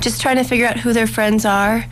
just 0.00 0.20
trying 0.20 0.36
to 0.36 0.44
figure 0.44 0.66
out 0.66 0.78
who 0.78 0.92
their 0.92 1.06
friends 1.06 1.44
are. 1.44 1.84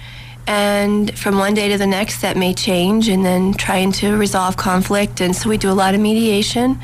And 0.46 1.16
from 1.16 1.38
one 1.38 1.54
day 1.54 1.68
to 1.68 1.78
the 1.78 1.86
next, 1.86 2.20
that 2.22 2.36
may 2.36 2.52
change, 2.54 3.08
and 3.08 3.24
then 3.24 3.54
trying 3.54 3.92
to 3.92 4.16
resolve 4.16 4.56
conflict. 4.56 5.20
And 5.20 5.36
so 5.36 5.48
we 5.48 5.56
do 5.56 5.70
a 5.70 5.72
lot 5.74 5.94
of 5.94 6.00
mediation. 6.00 6.80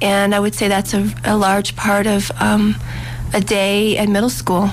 And 0.00 0.34
I 0.34 0.40
would 0.40 0.54
say 0.54 0.68
that's 0.68 0.94
a, 0.94 1.12
a 1.24 1.36
large 1.36 1.76
part 1.76 2.06
of 2.06 2.30
um, 2.40 2.76
a 3.34 3.40
day 3.40 3.98
at 3.98 4.08
middle 4.08 4.30
school 4.30 4.70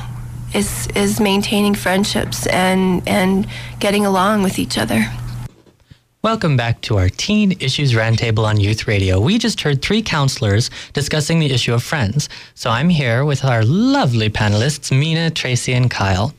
is 0.53 0.87
is 0.95 1.19
maintaining 1.19 1.73
friendships 1.73 2.45
and 2.47 3.07
and 3.07 3.47
getting 3.79 4.05
along 4.05 4.43
with 4.43 4.59
each 4.59 4.77
other. 4.77 5.11
Welcome 6.23 6.55
back 6.55 6.79
to 6.83 6.97
our 6.99 7.09
Teen 7.09 7.51
Issues 7.59 7.91
Roundtable 7.91 8.45
on 8.45 8.57
Youth 8.57 8.87
Radio. 8.87 9.19
We 9.19 9.37
just 9.37 9.59
heard 9.59 9.81
three 9.81 10.01
counselors 10.01 10.69
discussing 10.93 11.39
the 11.39 11.51
issue 11.51 11.73
of 11.73 11.83
friends. 11.83 12.29
So 12.55 12.69
I'm 12.69 12.87
here 12.87 13.25
with 13.25 13.43
our 13.43 13.65
lovely 13.65 14.29
panelists, 14.29 14.97
Mina, 14.97 15.31
Tracy, 15.31 15.73
and 15.73 15.91
Kyle. 15.91 16.33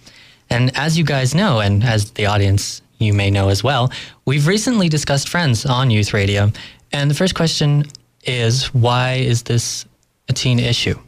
And 0.49 0.75
as 0.75 0.97
you 0.97 1.05
guys 1.05 1.35
know, 1.35 1.61
and 1.61 1.85
as 1.85 2.13
the 2.13 2.25
audience 2.25 2.81
you 2.97 3.13
may 3.13 3.31
know 3.31 3.51
as 3.51 3.63
well, 3.63 3.93
we've 4.25 4.47
recently 4.47 4.89
discussed 4.89 5.29
friends 5.29 5.67
on 5.67 5.91
Youth 5.91 6.15
Radio. 6.15 6.51
And 6.91 7.11
the 7.11 7.15
first 7.15 7.35
question 7.35 7.85
is 8.23 8.73
why 8.73 9.17
is 9.17 9.43
this 9.43 9.85
a 10.31 10.33
teen 10.33 10.61
issue? 10.61 10.99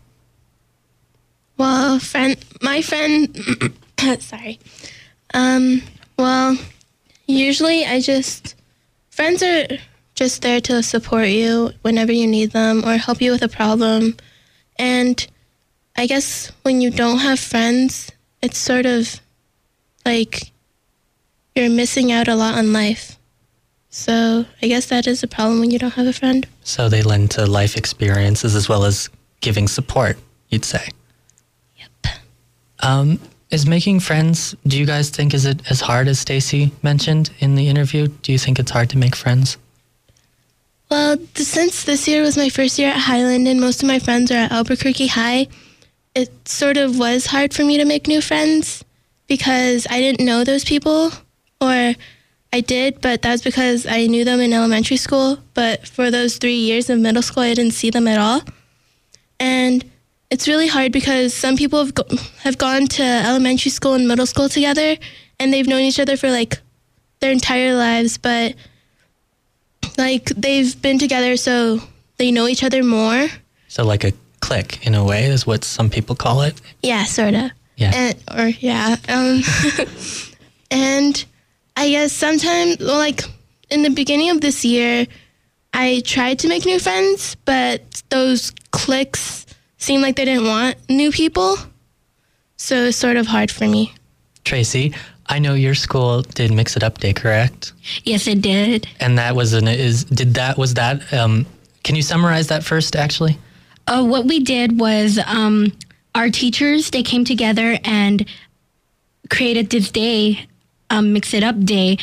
Well, 1.56 1.98
friend, 1.98 2.36
my 2.60 2.82
friend, 2.82 3.72
sorry. 4.20 4.60
Um, 5.32 5.80
well, 6.18 6.58
usually 7.26 7.86
I 7.86 8.02
just, 8.02 8.54
friends 9.16 9.42
are 9.42 9.66
just 10.14 10.42
there 10.42 10.60
to 10.60 10.82
support 10.82 11.28
you 11.28 11.72
whenever 11.80 12.12
you 12.12 12.26
need 12.26 12.50
them 12.52 12.84
or 12.84 12.98
help 12.98 13.22
you 13.22 13.32
with 13.32 13.42
a 13.42 13.48
problem. 13.48 14.14
And 14.78 15.26
I 15.96 16.06
guess 16.06 16.52
when 16.62 16.82
you 16.82 16.90
don't 16.90 17.18
have 17.18 17.40
friends, 17.40 18.12
it's 18.42 18.58
sort 18.58 18.84
of 18.84 19.18
like 20.04 20.52
you're 21.54 21.70
missing 21.70 22.12
out 22.12 22.28
a 22.28 22.34
lot 22.34 22.58
on 22.58 22.74
life. 22.74 23.18
So 23.88 24.44
I 24.60 24.68
guess 24.68 24.86
that 24.86 25.06
is 25.06 25.22
a 25.22 25.26
problem 25.26 25.60
when 25.60 25.70
you 25.70 25.78
don't 25.78 25.94
have 25.94 26.06
a 26.06 26.12
friend. 26.12 26.46
So 26.62 26.90
they 26.90 27.02
lend 27.02 27.30
to 27.32 27.46
life 27.46 27.74
experiences 27.74 28.54
as 28.54 28.68
well 28.68 28.84
as 28.84 29.08
giving 29.40 29.66
support, 29.66 30.18
you'd 30.50 30.66
say. 30.66 30.90
Yep. 31.78 32.12
Um, 32.80 33.18
is 33.56 33.66
making 33.66 34.00
friends, 34.00 34.54
do 34.66 34.78
you 34.78 34.84
guys 34.84 35.08
think 35.08 35.32
is 35.32 35.46
it 35.46 35.58
as 35.70 35.80
hard 35.80 36.08
as 36.08 36.18
Stacy 36.20 36.70
mentioned 36.82 37.30
in 37.38 37.54
the 37.54 37.68
interview? 37.68 38.06
Do 38.06 38.30
you 38.30 38.38
think 38.38 38.58
it's 38.58 38.70
hard 38.70 38.90
to 38.90 38.98
make 38.98 39.16
friends? 39.16 39.56
Well, 40.90 41.16
since 41.34 41.84
this 41.84 42.06
year 42.06 42.20
was 42.20 42.36
my 42.36 42.50
first 42.50 42.78
year 42.78 42.90
at 42.90 42.98
Highland 42.98 43.48
and 43.48 43.58
most 43.58 43.82
of 43.82 43.88
my 43.88 43.98
friends 43.98 44.30
are 44.30 44.44
at 44.44 44.52
Albuquerque 44.52 45.06
High, 45.06 45.48
it 46.14 46.30
sort 46.46 46.76
of 46.76 46.98
was 46.98 47.24
hard 47.24 47.54
for 47.54 47.64
me 47.64 47.78
to 47.78 47.86
make 47.86 48.06
new 48.06 48.20
friends 48.20 48.84
because 49.26 49.86
I 49.88 50.00
didn't 50.00 50.24
know 50.24 50.44
those 50.44 50.64
people, 50.64 51.10
or 51.58 51.94
I 52.52 52.60
did, 52.60 53.00
but 53.00 53.22
that's 53.22 53.42
because 53.42 53.86
I 53.86 54.06
knew 54.06 54.24
them 54.26 54.40
in 54.40 54.52
elementary 54.52 54.98
school. 54.98 55.38
But 55.54 55.88
for 55.88 56.10
those 56.10 56.36
three 56.36 56.60
years 56.68 56.90
of 56.90 56.98
middle 56.98 57.22
school, 57.22 57.42
I 57.42 57.54
didn't 57.54 57.72
see 57.72 57.88
them 57.88 58.06
at 58.06 58.18
all. 58.18 58.42
And 59.40 59.90
it's 60.30 60.48
really 60.48 60.66
hard 60.66 60.92
because 60.92 61.34
some 61.34 61.56
people 61.56 61.84
have, 61.84 61.94
go- 61.94 62.16
have 62.40 62.58
gone 62.58 62.86
to 62.86 63.02
elementary 63.02 63.70
school 63.70 63.94
and 63.94 64.08
middle 64.08 64.26
school 64.26 64.48
together 64.48 64.96
and 65.38 65.52
they've 65.52 65.66
known 65.66 65.82
each 65.82 66.00
other 66.00 66.16
for 66.16 66.30
like 66.30 66.58
their 67.20 67.30
entire 67.30 67.74
lives, 67.74 68.18
but 68.18 68.54
like 69.96 70.24
they've 70.30 70.80
been 70.82 70.98
together 70.98 71.36
so 71.36 71.80
they 72.16 72.30
know 72.30 72.48
each 72.48 72.64
other 72.64 72.82
more. 72.82 73.28
So 73.68 73.84
like 73.84 74.04
a 74.04 74.12
click 74.40 74.86
in 74.86 74.94
a 74.94 75.04
way 75.04 75.24
is 75.26 75.46
what 75.46 75.64
some 75.64 75.90
people 75.90 76.16
call 76.16 76.42
it. 76.42 76.60
Yeah, 76.82 77.04
sort 77.04 77.34
of. 77.34 77.50
Yeah. 77.76 77.92
And, 77.94 78.16
or 78.36 78.48
yeah. 78.48 78.96
Um, 79.08 79.42
and 80.70 81.24
I 81.76 81.90
guess 81.90 82.12
sometimes, 82.12 82.78
well, 82.78 82.98
like 82.98 83.22
in 83.70 83.82
the 83.82 83.90
beginning 83.90 84.30
of 84.30 84.40
this 84.40 84.64
year, 84.64 85.06
I 85.74 86.02
tried 86.04 86.38
to 86.40 86.48
make 86.48 86.64
new 86.64 86.78
friends, 86.78 87.36
but 87.44 88.02
those 88.08 88.50
cliques 88.70 89.45
seemed 89.78 90.02
like 90.02 90.16
they 90.16 90.24
didn't 90.24 90.46
want 90.46 90.76
new 90.88 91.10
people. 91.10 91.56
So 92.56 92.86
it's 92.86 92.96
sort 92.96 93.16
of 93.16 93.26
hard 93.26 93.50
for 93.50 93.66
me. 93.66 93.92
Tracy, 94.44 94.94
I 95.26 95.38
know 95.38 95.54
your 95.54 95.74
school 95.74 96.22
did 96.22 96.52
Mix 96.52 96.76
It 96.76 96.82
Up 96.82 96.98
Day, 96.98 97.12
correct? 97.12 97.72
Yes, 98.04 98.26
it 98.26 98.40
did. 98.40 98.88
And 99.00 99.18
that 99.18 99.34
was 99.34 99.52
an 99.52 99.68
is 99.68 100.04
did 100.04 100.34
that 100.34 100.56
was 100.56 100.74
that 100.74 101.12
um 101.12 101.46
can 101.84 101.94
you 101.94 102.02
summarize 102.02 102.48
that 102.48 102.64
first 102.64 102.96
actually? 102.96 103.38
Uh, 103.86 104.04
what 104.04 104.24
we 104.24 104.40
did 104.40 104.80
was 104.80 105.20
um, 105.26 105.72
our 106.16 106.30
teachers 106.30 106.90
they 106.90 107.02
came 107.02 107.24
together 107.24 107.78
and 107.84 108.28
created 109.30 109.70
this 109.70 109.92
day, 109.92 110.46
um, 110.90 111.12
mix 111.12 111.32
it 111.32 111.44
up 111.44 111.60
day, 111.60 111.98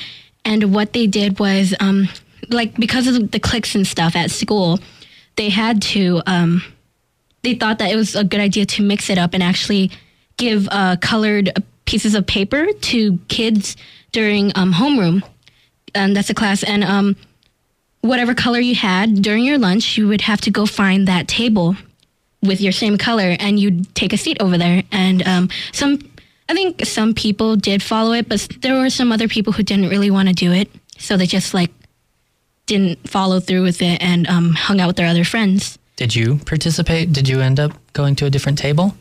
and 0.46 0.74
what 0.74 0.94
they 0.94 1.08
did 1.08 1.40
was 1.40 1.74
um, 1.82 2.08
like 2.50 2.74
because 2.76 3.08
of 3.08 3.32
the 3.32 3.40
cliques 3.40 3.76
and 3.76 3.86
stuff 3.86 4.16
at 4.16 4.32
school, 4.32 4.80
they 5.36 5.50
had 5.50 5.82
to. 5.82 6.22
Um, 6.26 6.64
they 7.44 7.54
thought 7.54 7.80
that 7.80 7.92
it 7.92 7.96
was 7.96 8.16
a 8.16 8.24
good 8.24 8.40
idea 8.40 8.66
to 8.66 8.84
mix 8.84 9.10
it 9.10 9.18
up 9.18 9.34
and 9.34 9.44
actually 9.44 9.92
give 10.38 10.68
uh, 10.72 10.96
colored 11.02 11.52
pieces 11.86 12.16
of 12.16 12.26
paper 12.26 12.72
to 12.74 13.20
kids 13.28 13.76
during 14.12 14.52
um, 14.56 14.74
homeroom, 14.74 15.22
and 15.94 16.16
that's 16.16 16.30
a 16.30 16.34
class. 16.34 16.64
And 16.64 16.84
um, 16.84 17.16
whatever 18.02 18.34
color 18.34 18.60
you 18.60 18.76
had 18.76 19.22
during 19.22 19.44
your 19.44 19.58
lunch, 19.58 19.98
you 19.98 20.08
would 20.08 20.22
have 20.22 20.42
to 20.42 20.52
go 20.52 20.66
find 20.66 21.08
that 21.08 21.28
table 21.28 21.76
with 22.42 22.62
your 22.62 22.72
same 22.72 22.98
color, 22.98 23.36
and 23.40 23.60
you'd 23.60 23.94
take 23.96 24.14
a 24.14 24.18
seat 24.18 24.38
over 24.40 24.58
there. 24.58 24.84
And 24.92 25.26
um, 25.28 25.50
some, 25.72 26.00
I 26.50 26.54
think 26.54 26.86
some 26.86 27.14
people 27.14 27.56
did 27.56 27.84
follow 27.84 28.14
it, 28.14 28.28
but 28.28 28.48
there 28.62 28.76
were 28.76 28.90
some 28.90 29.12
other 29.12 29.28
people 29.28 29.54
who 29.54 29.64
didn't 29.64 29.90
really 29.90 30.12
want 30.12 30.30
to 30.30 30.34
do 30.34 30.52
it, 30.52 30.70
so 30.98 31.18
they 31.18 31.26
just 31.26 31.54
like 31.54 31.72
didn't 32.66 33.10
follow 33.10 33.42
through 33.42 33.64
with 33.64 33.82
it 33.82 34.02
and 34.02 34.28
um, 34.28 34.54
hung 34.54 34.80
out 34.80 34.88
with 34.88 34.96
their 34.96 35.08
other 35.08 35.26
friends. 35.26 35.78
Did 35.96 36.16
you 36.16 36.38
participate? 36.46 37.14
Did 37.14 37.28
you 37.28 37.40
end 37.42 37.60
up 37.60 37.72
going 37.94 38.16
to 38.16 38.26
a 38.26 38.30
different 38.30 38.58
table? 38.58 38.96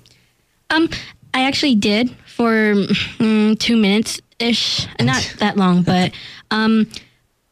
Um, 0.71 0.89
I 1.35 1.45
actually 1.45 1.75
did 1.75 2.15
for 2.27 2.75
mm, 2.75 3.59
two 3.59 3.77
minutes 3.77 4.21
ish, 4.39 4.87
not 5.01 5.35
that 5.39 5.57
long, 5.57 5.83
but 5.83 6.13
um, 6.51 6.87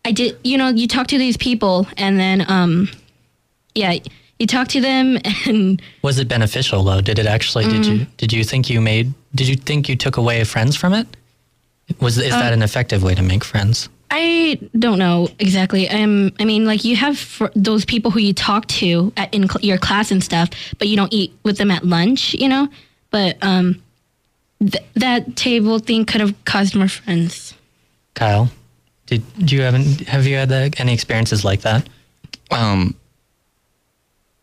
I 0.05 0.13
did. 0.13 0.39
You 0.45 0.59
know, 0.59 0.69
you 0.69 0.87
talk 0.87 1.07
to 1.09 1.19
these 1.19 1.37
people, 1.37 1.87
and 1.97 2.19
then 2.19 2.45
um, 2.49 2.89
yeah, 3.75 3.95
you 4.39 4.47
talk 4.47 4.69
to 4.69 4.81
them, 4.81 5.19
and 5.47 5.81
Was 6.03 6.19
it 6.19 6.29
beneficial 6.29 6.83
though? 6.85 7.01
Did 7.01 7.19
it 7.19 7.27
actually? 7.27 7.65
Did 7.65 7.87
you 7.87 8.07
did 8.17 8.33
you 8.33 8.45
think 8.45 8.69
you 8.69 8.81
made? 8.81 9.13
Did 9.35 9.49
you 9.49 9.57
think 9.57 9.89
you 9.89 9.97
took 9.97 10.17
away 10.17 10.45
friends 10.45 10.77
from 10.77 10.93
it? 10.93 11.07
Was 12.01 12.19
is 12.19 12.31
that 12.31 12.53
Um, 12.53 12.59
an 12.59 12.63
effective 12.63 13.03
way 13.03 13.15
to 13.15 13.23
make 13.23 13.45
friends? 13.45 13.89
I 14.13 14.59
don't 14.79 14.99
know 14.99 15.29
exactly. 15.39 15.89
Um, 15.89 16.33
I 16.41 16.45
mean, 16.45 16.65
like 16.65 16.85
you 16.85 16.97
have 16.97 17.17
fr- 17.19 17.47
those 17.55 17.85
people 17.85 18.11
who 18.11 18.19
you 18.21 18.33
talk 18.35 18.67
to 18.67 19.13
at, 19.17 19.33
in 19.33 19.49
cl- 19.49 19.65
your 19.65 19.79
class 19.79 20.11
and 20.11 20.23
stuff, 20.23 20.51
but 20.79 20.89
you 20.89 20.97
don't 20.97 21.13
eat 21.13 21.33
with 21.45 21.59
them 21.59 21.71
at 21.71 21.85
lunch, 21.87 22.35
you 22.35 22.49
know. 22.49 22.69
But 23.11 23.37
um, 23.43 23.81
th- 24.61 24.83
that 24.95 25.37
table 25.37 25.79
thing 25.79 26.05
could 26.05 26.21
have 26.21 26.35
caused 26.45 26.75
more 26.75 26.89
friends. 26.89 27.55
Kyle, 28.15 28.51
did, 29.07 29.23
do 29.47 29.55
you 29.55 29.63
have 29.63 29.75
any- 29.75 30.05
have 30.05 30.27
you 30.27 30.35
had 30.37 30.51
uh, 30.51 30.71
any 30.79 30.93
experiences 30.93 31.45
like 31.45 31.61
that? 31.63 31.89
Um, 32.51 32.97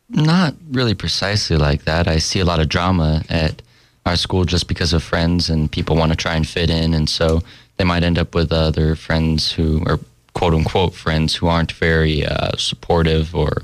not 0.10 0.56
really 0.72 0.94
precisely 0.96 1.58
like 1.58 1.84
that. 1.84 2.08
I 2.08 2.20
see 2.20 2.40
a 2.40 2.46
lot 2.46 2.62
of 2.62 2.70
drama 2.70 3.24
at 3.30 3.62
our 4.06 4.16
school 4.16 4.46
just 4.46 4.70
because 4.70 4.94
of 4.94 5.04
friends 5.04 5.50
and 5.50 5.70
people 5.70 5.98
want 5.98 6.14
to 6.14 6.16
try 6.16 6.36
and 6.36 6.48
fit 6.48 6.70
in, 6.70 6.94
and 6.94 7.10
so 7.10 7.44
they 7.78 7.84
might 7.84 8.04
end 8.04 8.18
up 8.18 8.36
with 8.36 8.52
other 8.52 8.96
friends 8.96 9.52
who 9.52 9.84
are 9.86 10.00
quote 10.34 10.54
unquote 10.54 10.94
friends 10.94 11.36
who 11.36 11.48
aren't 11.48 11.72
very 11.72 12.26
uh, 12.26 12.52
supportive 12.58 13.36
or 13.36 13.64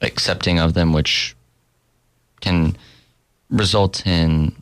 accepting 0.00 0.58
of 0.58 0.74
them, 0.74 0.92
which 0.92 1.34
can 2.40 2.76
result 3.50 4.06
in 4.06 4.52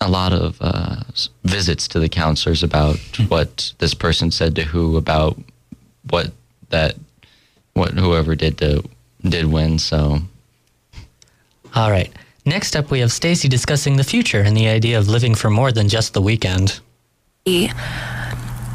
a 0.00 0.08
lot 0.08 0.32
of 0.32 0.58
uh, 0.60 0.96
visits 1.44 1.88
to 1.88 1.98
the 1.98 2.08
counselors 2.08 2.62
about 2.62 2.98
what 3.28 3.72
this 3.78 3.94
person 3.94 4.30
said 4.30 4.54
to 4.56 4.64
who 4.64 4.96
about 4.96 5.38
what 6.10 6.30
that 6.68 6.96
what 7.72 7.92
whoever 7.92 8.34
did 8.34 8.58
to 8.58 8.82
did 9.22 9.46
win. 9.46 9.78
So 9.78 10.20
All 11.74 11.90
right. 11.90 12.12
Next 12.46 12.76
up, 12.76 12.90
we 12.90 13.00
have 13.00 13.10
Stacy 13.10 13.48
discussing 13.48 13.96
the 13.96 14.04
future 14.04 14.42
and 14.42 14.54
the 14.54 14.68
idea 14.68 14.98
of 14.98 15.08
living 15.08 15.34
for 15.34 15.48
more 15.48 15.72
than 15.72 15.88
just 15.88 16.12
the 16.12 16.20
weekend. 16.20 16.80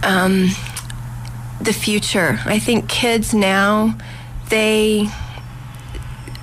Um, 0.03 0.49
the 1.59 1.73
future. 1.73 2.39
I 2.45 2.59
think 2.59 2.87
kids 2.87 3.33
now, 3.33 3.97
they 4.49 5.09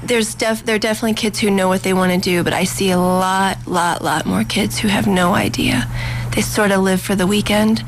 there's 0.03 0.35
def 0.35 0.65
there 0.65 0.75
are 0.75 0.81
definitely 0.81 1.15
kids 1.15 1.39
who 1.39 1.53
know 1.53 1.69
what 1.69 1.85
they 1.85 1.93
want 1.93 2.13
to 2.13 2.19
do, 2.19 2.43
but 2.43 2.53
I 2.53 2.65
see 2.65 2.91
a 2.91 2.99
lot, 2.99 3.69
lot, 3.69 4.03
lot 4.03 4.27
more 4.27 4.43
kids 4.43 4.77
who 4.77 4.89
have 4.89 5.07
no 5.07 5.35
idea. 5.35 5.89
They 6.35 6.43
sort 6.43 6.73
of 6.73 6.81
live 6.81 7.01
for 7.01 7.15
the 7.15 7.29
weekend. 7.29 7.85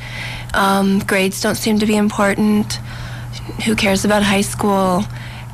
Um, 0.55 1.01
grades 1.01 1.41
don't 1.41 1.57
seem 1.57 1.81
to 1.81 1.87
be 1.87 1.97
important. 1.97 2.75
Who 3.65 3.75
cares 3.75 4.05
about 4.05 4.23
high 4.23 4.43
school? 4.43 5.03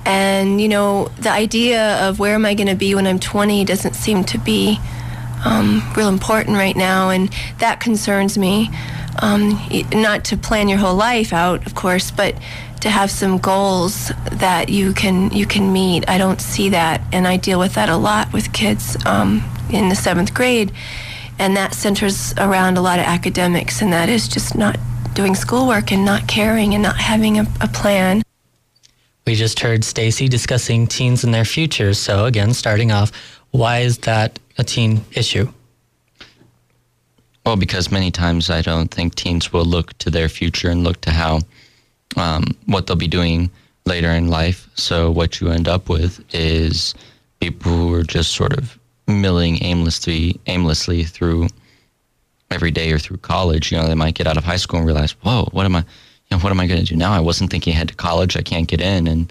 And 0.05 0.61
you 0.61 0.69
know, 0.69 1.09
the 1.21 1.31
idea 1.31 2.07
of 2.07 2.19
where 2.19 2.35
am 2.35 2.45
I 2.45 2.53
going 2.53 2.69
to 2.69 2.77
be 2.77 2.95
when 2.95 3.07
I'm 3.07 3.19
20 3.19 3.65
doesn't 3.65 3.95
seem 3.95 4.25
to 4.25 4.37
be 4.37 4.79
um, 5.45 5.83
real 5.97 6.09
important 6.09 6.57
right 6.57 6.77
now, 6.77 7.11
and 7.11 7.31
that 7.59 7.81
concerns 7.81 8.37
me. 8.39 8.71
Um, 9.21 9.61
not 9.93 10.25
to 10.27 10.37
plan 10.37 10.69
your 10.69 10.79
whole 10.79 10.97
life 10.97 11.33
out, 11.33 11.65
of 11.67 11.75
course, 11.75 12.11
but 12.11 12.35
to 12.81 12.91
have 12.91 13.11
some 13.11 13.39
goals 13.39 14.13
that 14.33 14.69
you 14.69 14.93
can 14.93 15.31
you 15.31 15.47
can 15.47 15.73
meet. 15.73 16.09
I 16.09 16.19
don't 16.19 16.41
see 16.41 16.69
that, 16.71 17.01
and 17.13 17.27
I 17.27 17.37
deal 17.37 17.59
with 17.59 17.75
that 17.75 17.89
a 17.89 17.97
lot 17.97 18.33
with 18.33 18.53
kids 18.53 18.97
um, 19.07 19.43
in 19.71 19.89
the 19.89 19.95
seventh 19.95 20.35
grade, 20.35 20.73
and 21.39 21.57
that 21.57 21.75
centers 21.75 22.35
around 22.39 22.77
a 22.77 22.83
lot 22.83 22.99
of 22.99 23.07
academics, 23.07 23.81
and 23.81 23.93
that 23.93 24.09
is 24.09 24.29
just 24.29 24.57
not 24.57 24.79
doing 25.15 25.35
schoolwork 25.35 25.93
and 25.93 26.05
not 26.05 26.27
caring 26.27 26.75
and 26.75 26.83
not 26.83 26.97
having 26.97 27.39
a, 27.39 27.47
a 27.61 27.69
plan. 27.69 28.23
We 29.27 29.35
just 29.35 29.61
heard 29.61 29.85
Stacy 29.85 30.29
discussing 30.29 30.87
teens 30.87 31.25
and 31.25 31.33
their 31.33 31.47
futures. 31.47 31.99
So 31.99 32.27
again, 32.27 32.53
starting 32.53 32.93
off, 32.93 33.13
why 33.53 33.79
is 33.79 33.99
that 33.99 34.39
a 34.59 34.65
teen 34.65 35.05
issue? 35.13 35.49
Well, 37.45 37.57
because 37.57 37.93
many 37.93 38.11
times 38.11 38.49
I 38.49 38.63
don't 38.63 38.91
think 38.91 39.15
teens 39.15 39.53
will 39.53 39.67
look 39.67 39.97
to 39.99 40.11
their 40.11 40.29
future 40.29 40.71
and 40.71 40.83
look 40.83 41.01
to 41.03 41.11
how 41.11 41.41
um, 42.17 42.45
what 42.67 42.87
they'll 42.87 42.97
be 42.97 43.09
doing 43.09 43.51
later 43.85 44.11
in 44.11 44.29
life. 44.29 44.69
So 44.75 45.11
what 45.11 45.41
you 45.41 45.51
end 45.51 45.69
up 45.69 45.89
with 45.89 46.25
is 46.35 46.95
people 47.41 47.73
who 47.73 47.93
are 47.93 48.03
just 48.03 48.33
sort 48.33 48.57
of 48.57 48.79
milling 49.07 49.63
aimlessly, 49.63 50.41
aimlessly 50.47 51.05
through 51.05 51.49
every 52.51 52.71
day 52.71 52.93
or 52.93 52.99
through 52.99 53.19
college. 53.19 53.71
You 53.71 53.79
know, 53.79 53.89
they 53.89 53.95
might 53.95 54.15
get 54.15 54.27
out 54.27 54.39
of 54.39 54.45
high 54.45 54.57
school 54.57 54.79
and 54.79 54.87
realize, 54.87 55.13
"Whoa, 55.23 55.49
what 55.53 55.67
am 55.67 55.77
I? 55.77 55.81
You 55.81 56.37
know, 56.37 56.39
what 56.39 56.51
am 56.51 56.61
I 56.61 56.67
going 56.67 56.81
to 56.81 56.87
do 56.87 56.97
now? 56.97 57.13
I 57.13 57.21
wasn't 57.21 57.51
thinking 57.51 57.75
ahead 57.75 57.89
to 57.89 57.95
college. 57.95 58.37
I 58.37 58.43
can't 58.43 58.69
get 58.69 58.81
in." 58.81 59.07
And 59.07 59.31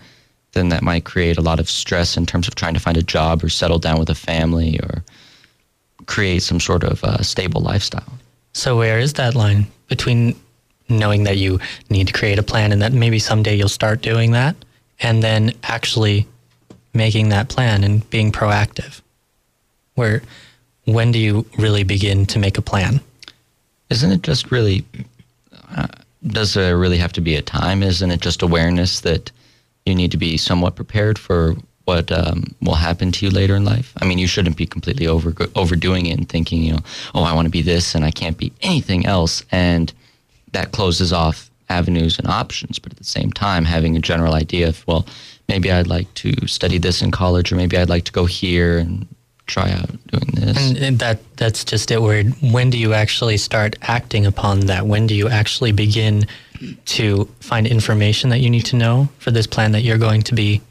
then 0.52 0.70
that 0.70 0.84
might 0.84 1.06
create 1.06 1.38
a 1.38 1.42
lot 1.42 1.60
of 1.60 1.70
stress 1.70 2.16
in 2.16 2.28
terms 2.28 2.48
of 2.48 2.54
trying 2.54 2.76
to 2.76 2.80
find 2.80 2.98
a 2.98 3.02
job 3.04 3.44
or 3.44 3.50
settle 3.50 3.80
down 3.80 3.98
with 3.98 4.10
a 4.10 4.16
family 4.16 4.80
or 4.84 5.04
create 6.08 6.44
some 6.44 6.60
sort 6.60 6.84
of 6.84 7.04
uh, 7.04 7.22
stable 7.22 7.62
lifestyle. 7.62 8.20
So 8.54 8.78
where 8.78 9.00
is 9.00 9.14
that 9.14 9.36
line 9.36 9.68
between 9.88 10.36
knowing 10.90 11.24
that 11.24 11.38
you 11.38 11.60
need 11.90 12.08
to 12.08 12.14
create 12.14 12.40
a 12.40 12.44
plan 12.44 12.72
and 12.72 12.82
that 12.82 12.94
maybe 12.94 13.20
someday 13.20 13.56
you'll 13.56 13.70
start 13.70 14.02
doing 14.02 14.32
that 14.32 14.56
and 15.00 15.24
then 15.24 15.54
actually 15.64 16.28
making 16.94 17.30
that 17.30 17.50
plan 17.50 17.84
and 17.84 18.08
being 18.10 18.32
proactive? 18.32 19.02
Where 19.96 20.22
when 20.86 21.12
do 21.12 21.20
you 21.20 21.46
really 21.58 21.84
begin 21.84 22.26
to 22.28 22.40
make 22.40 22.58
a 22.58 22.62
plan? 22.62 23.00
Isn't 23.90 24.12
it 24.12 24.22
just 24.22 24.52
really? 24.52 24.86
Uh, 25.76 25.88
does 26.28 26.54
there 26.54 26.78
really 26.78 26.98
have 26.98 27.14
to 27.14 27.22
be 27.22 27.36
a 27.36 27.42
time? 27.42 27.84
Isn't 27.84 28.12
it 28.12 28.22
just 28.22 28.42
awareness 28.42 29.02
that 29.02 29.32
you 29.86 29.96
need 29.96 30.12
to 30.12 30.18
be 30.18 30.38
somewhat 30.38 30.76
prepared 30.76 31.20
for 31.20 31.56
what 31.86 32.12
um, 32.12 32.56
will 32.62 32.76
happen 32.76 33.12
to 33.12 33.26
you 33.26 33.32
later 33.32 33.56
in 33.56 33.66
life? 33.66 33.94
I 34.02 34.06
mean, 34.06 34.18
you 34.18 34.28
shouldn't 34.28 34.58
be 34.58 34.66
completely 34.66 35.08
over 35.08 35.34
overdoing 35.56 36.06
it 36.06 36.18
and 36.18 36.30
thinking, 36.30 36.64
you 36.64 36.74
know, 36.74 36.80
oh, 37.14 37.24
I 37.24 37.34
want 37.34 37.46
to 37.46 37.52
be 37.52 37.62
this 37.62 37.96
and 37.96 38.06
I 38.06 38.12
can't 38.12 38.38
be 38.38 38.54
anything 38.62 39.06
else, 39.06 39.44
and 39.52 39.94
that 40.54 40.72
closes 40.72 41.12
off 41.12 41.50
avenues 41.70 42.20
and 42.20 42.28
options. 42.28 42.80
But 42.80 42.94
at 42.94 42.98
the 42.98 43.04
same 43.04 43.32
time, 43.32 43.66
having 43.66 43.98
a 43.98 44.00
general 44.00 44.34
idea 44.34 44.70
of, 44.70 44.86
well, 44.88 45.06
maybe 45.48 45.72
I'd 45.72 45.88
like 45.88 46.14
to 46.16 46.48
study 46.48 46.78
this 46.78 47.02
in 47.02 47.12
college, 47.12 47.52
or 47.52 47.56
maybe 47.56 47.78
I'd 47.78 47.90
like 47.90 48.06
to 48.06 48.12
go 48.12 48.26
here 48.26 48.78
and 48.78 49.08
try 49.46 49.72
out 49.72 49.90
doing 50.08 50.30
this. 50.34 50.58
And, 50.58 50.78
and 50.78 51.00
that 51.00 51.20
that's 51.36 51.66
just 51.66 51.92
it. 51.92 52.02
Where 52.02 52.24
when 52.24 52.70
do 52.70 52.78
you 52.78 52.94
actually 52.94 53.38
start 53.38 53.76
acting 53.82 54.26
upon 54.26 54.62
that? 54.68 54.88
When 54.88 55.06
do 55.08 55.16
you 55.16 55.28
actually 55.28 55.74
begin 55.74 56.26
to 56.86 57.26
find 57.42 57.68
information 57.68 58.30
that 58.30 58.40
you 58.40 58.50
need 58.50 58.66
to 58.68 58.78
know 58.78 59.10
for 59.18 59.32
this 59.32 59.48
plan 59.48 59.74
that 59.74 59.82
you're 59.82 59.98
going 59.98 60.22
to 60.22 60.34
be 60.34 60.62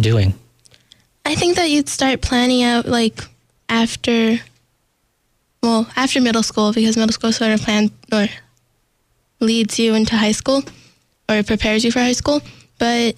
doing? 0.00 0.34
I 1.24 1.34
think 1.34 1.56
that 1.56 1.70
you'd 1.70 1.88
start 1.88 2.20
planning 2.22 2.62
out 2.62 2.86
like 2.86 3.22
after, 3.68 4.38
well, 5.62 5.88
after 5.96 6.20
middle 6.20 6.42
school 6.42 6.72
because 6.72 6.96
middle 6.96 7.12
school 7.12 7.32
sort 7.32 7.52
of 7.52 7.60
plan 7.60 7.90
or 8.12 8.26
leads 9.40 9.78
you 9.78 9.94
into 9.94 10.16
high 10.16 10.32
school 10.32 10.62
or 11.28 11.42
prepares 11.42 11.84
you 11.84 11.92
for 11.92 12.00
high 12.00 12.12
school. 12.12 12.40
But 12.78 13.16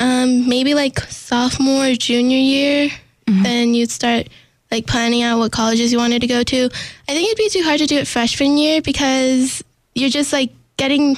um, 0.00 0.48
maybe 0.48 0.74
like 0.74 0.98
sophomore 1.00 1.86
or 1.86 1.94
junior 1.94 2.38
year, 2.38 2.90
then 3.26 3.74
you'd 3.74 3.90
start 3.90 4.28
like 4.70 4.86
planning 4.86 5.22
out 5.22 5.38
what 5.38 5.52
colleges 5.52 5.92
you 5.92 5.98
wanted 5.98 6.20
to 6.22 6.26
go 6.26 6.42
to. 6.42 6.64
I 7.08 7.12
think 7.12 7.26
it'd 7.26 7.36
be 7.36 7.48
too 7.50 7.62
hard 7.62 7.78
to 7.80 7.86
do 7.86 7.96
it 7.96 8.08
freshman 8.08 8.56
year 8.58 8.82
because 8.82 9.62
you're 9.94 10.10
just 10.10 10.32
like 10.32 10.50
getting 10.76 11.16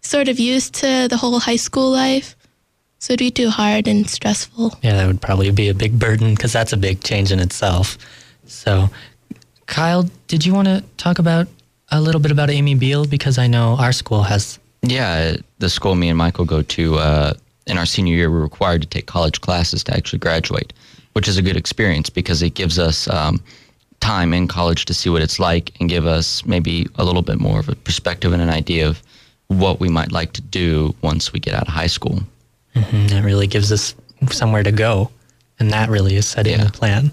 sort 0.00 0.28
of 0.28 0.40
used 0.40 0.74
to 0.76 1.06
the 1.08 1.16
whole 1.16 1.38
high 1.38 1.56
school 1.56 1.90
life. 1.90 2.34
So 2.98 3.12
it'd 3.12 3.18
be 3.18 3.30
too 3.30 3.50
hard 3.50 3.86
and 3.86 4.08
stressful. 4.08 4.78
Yeah, 4.82 4.96
that 4.96 5.06
would 5.06 5.20
probably 5.20 5.50
be 5.50 5.68
a 5.68 5.74
big 5.74 5.98
burden 5.98 6.34
because 6.34 6.52
that's 6.52 6.72
a 6.72 6.76
big 6.76 7.02
change 7.02 7.30
in 7.30 7.38
itself. 7.38 7.96
So, 8.46 8.90
Kyle, 9.66 10.08
did 10.26 10.44
you 10.44 10.52
want 10.52 10.68
to 10.68 10.82
talk 10.96 11.18
about 11.18 11.46
a 11.90 12.00
little 12.00 12.20
bit 12.20 12.30
about 12.30 12.50
Amy 12.50 12.74
Biehl 12.74 13.08
because 13.08 13.38
I 13.38 13.46
know 13.46 13.76
our 13.78 13.92
school 13.92 14.22
has. 14.22 14.58
Yeah, 14.82 15.36
the 15.58 15.68
school 15.68 15.94
me 15.94 16.08
and 16.08 16.18
Michael 16.18 16.44
go 16.44 16.62
to 16.62 16.96
uh, 16.96 17.32
in 17.66 17.78
our 17.78 17.86
senior 17.86 18.14
year, 18.14 18.30
we're 18.30 18.40
required 18.40 18.82
to 18.82 18.88
take 18.88 19.06
college 19.06 19.40
classes 19.40 19.84
to 19.84 19.94
actually 19.94 20.18
graduate, 20.18 20.72
which 21.12 21.28
is 21.28 21.36
a 21.36 21.42
good 21.42 21.56
experience 21.56 22.10
because 22.10 22.42
it 22.42 22.54
gives 22.54 22.78
us 22.78 23.08
um, 23.08 23.42
time 24.00 24.32
in 24.32 24.46
college 24.48 24.84
to 24.86 24.94
see 24.94 25.10
what 25.10 25.22
it's 25.22 25.38
like 25.38 25.72
and 25.80 25.88
give 25.88 26.06
us 26.06 26.44
maybe 26.46 26.86
a 26.96 27.04
little 27.04 27.22
bit 27.22 27.38
more 27.38 27.60
of 27.60 27.68
a 27.68 27.74
perspective 27.74 28.32
and 28.32 28.42
an 28.42 28.50
idea 28.50 28.86
of 28.88 29.02
what 29.48 29.80
we 29.80 29.88
might 29.88 30.12
like 30.12 30.32
to 30.32 30.42
do 30.42 30.94
once 31.02 31.32
we 31.32 31.40
get 31.40 31.54
out 31.54 31.66
of 31.66 31.74
high 31.74 31.86
school. 31.86 32.20
Hmm 32.82 33.06
That 33.08 33.24
really 33.24 33.46
gives 33.46 33.72
us 33.72 33.94
somewhere 34.30 34.62
to 34.62 34.72
go. 34.72 35.10
And 35.60 35.70
that 35.70 35.88
really 35.88 36.16
is 36.16 36.26
setting 36.26 36.60
the 36.60 36.70
plan. 36.70 37.10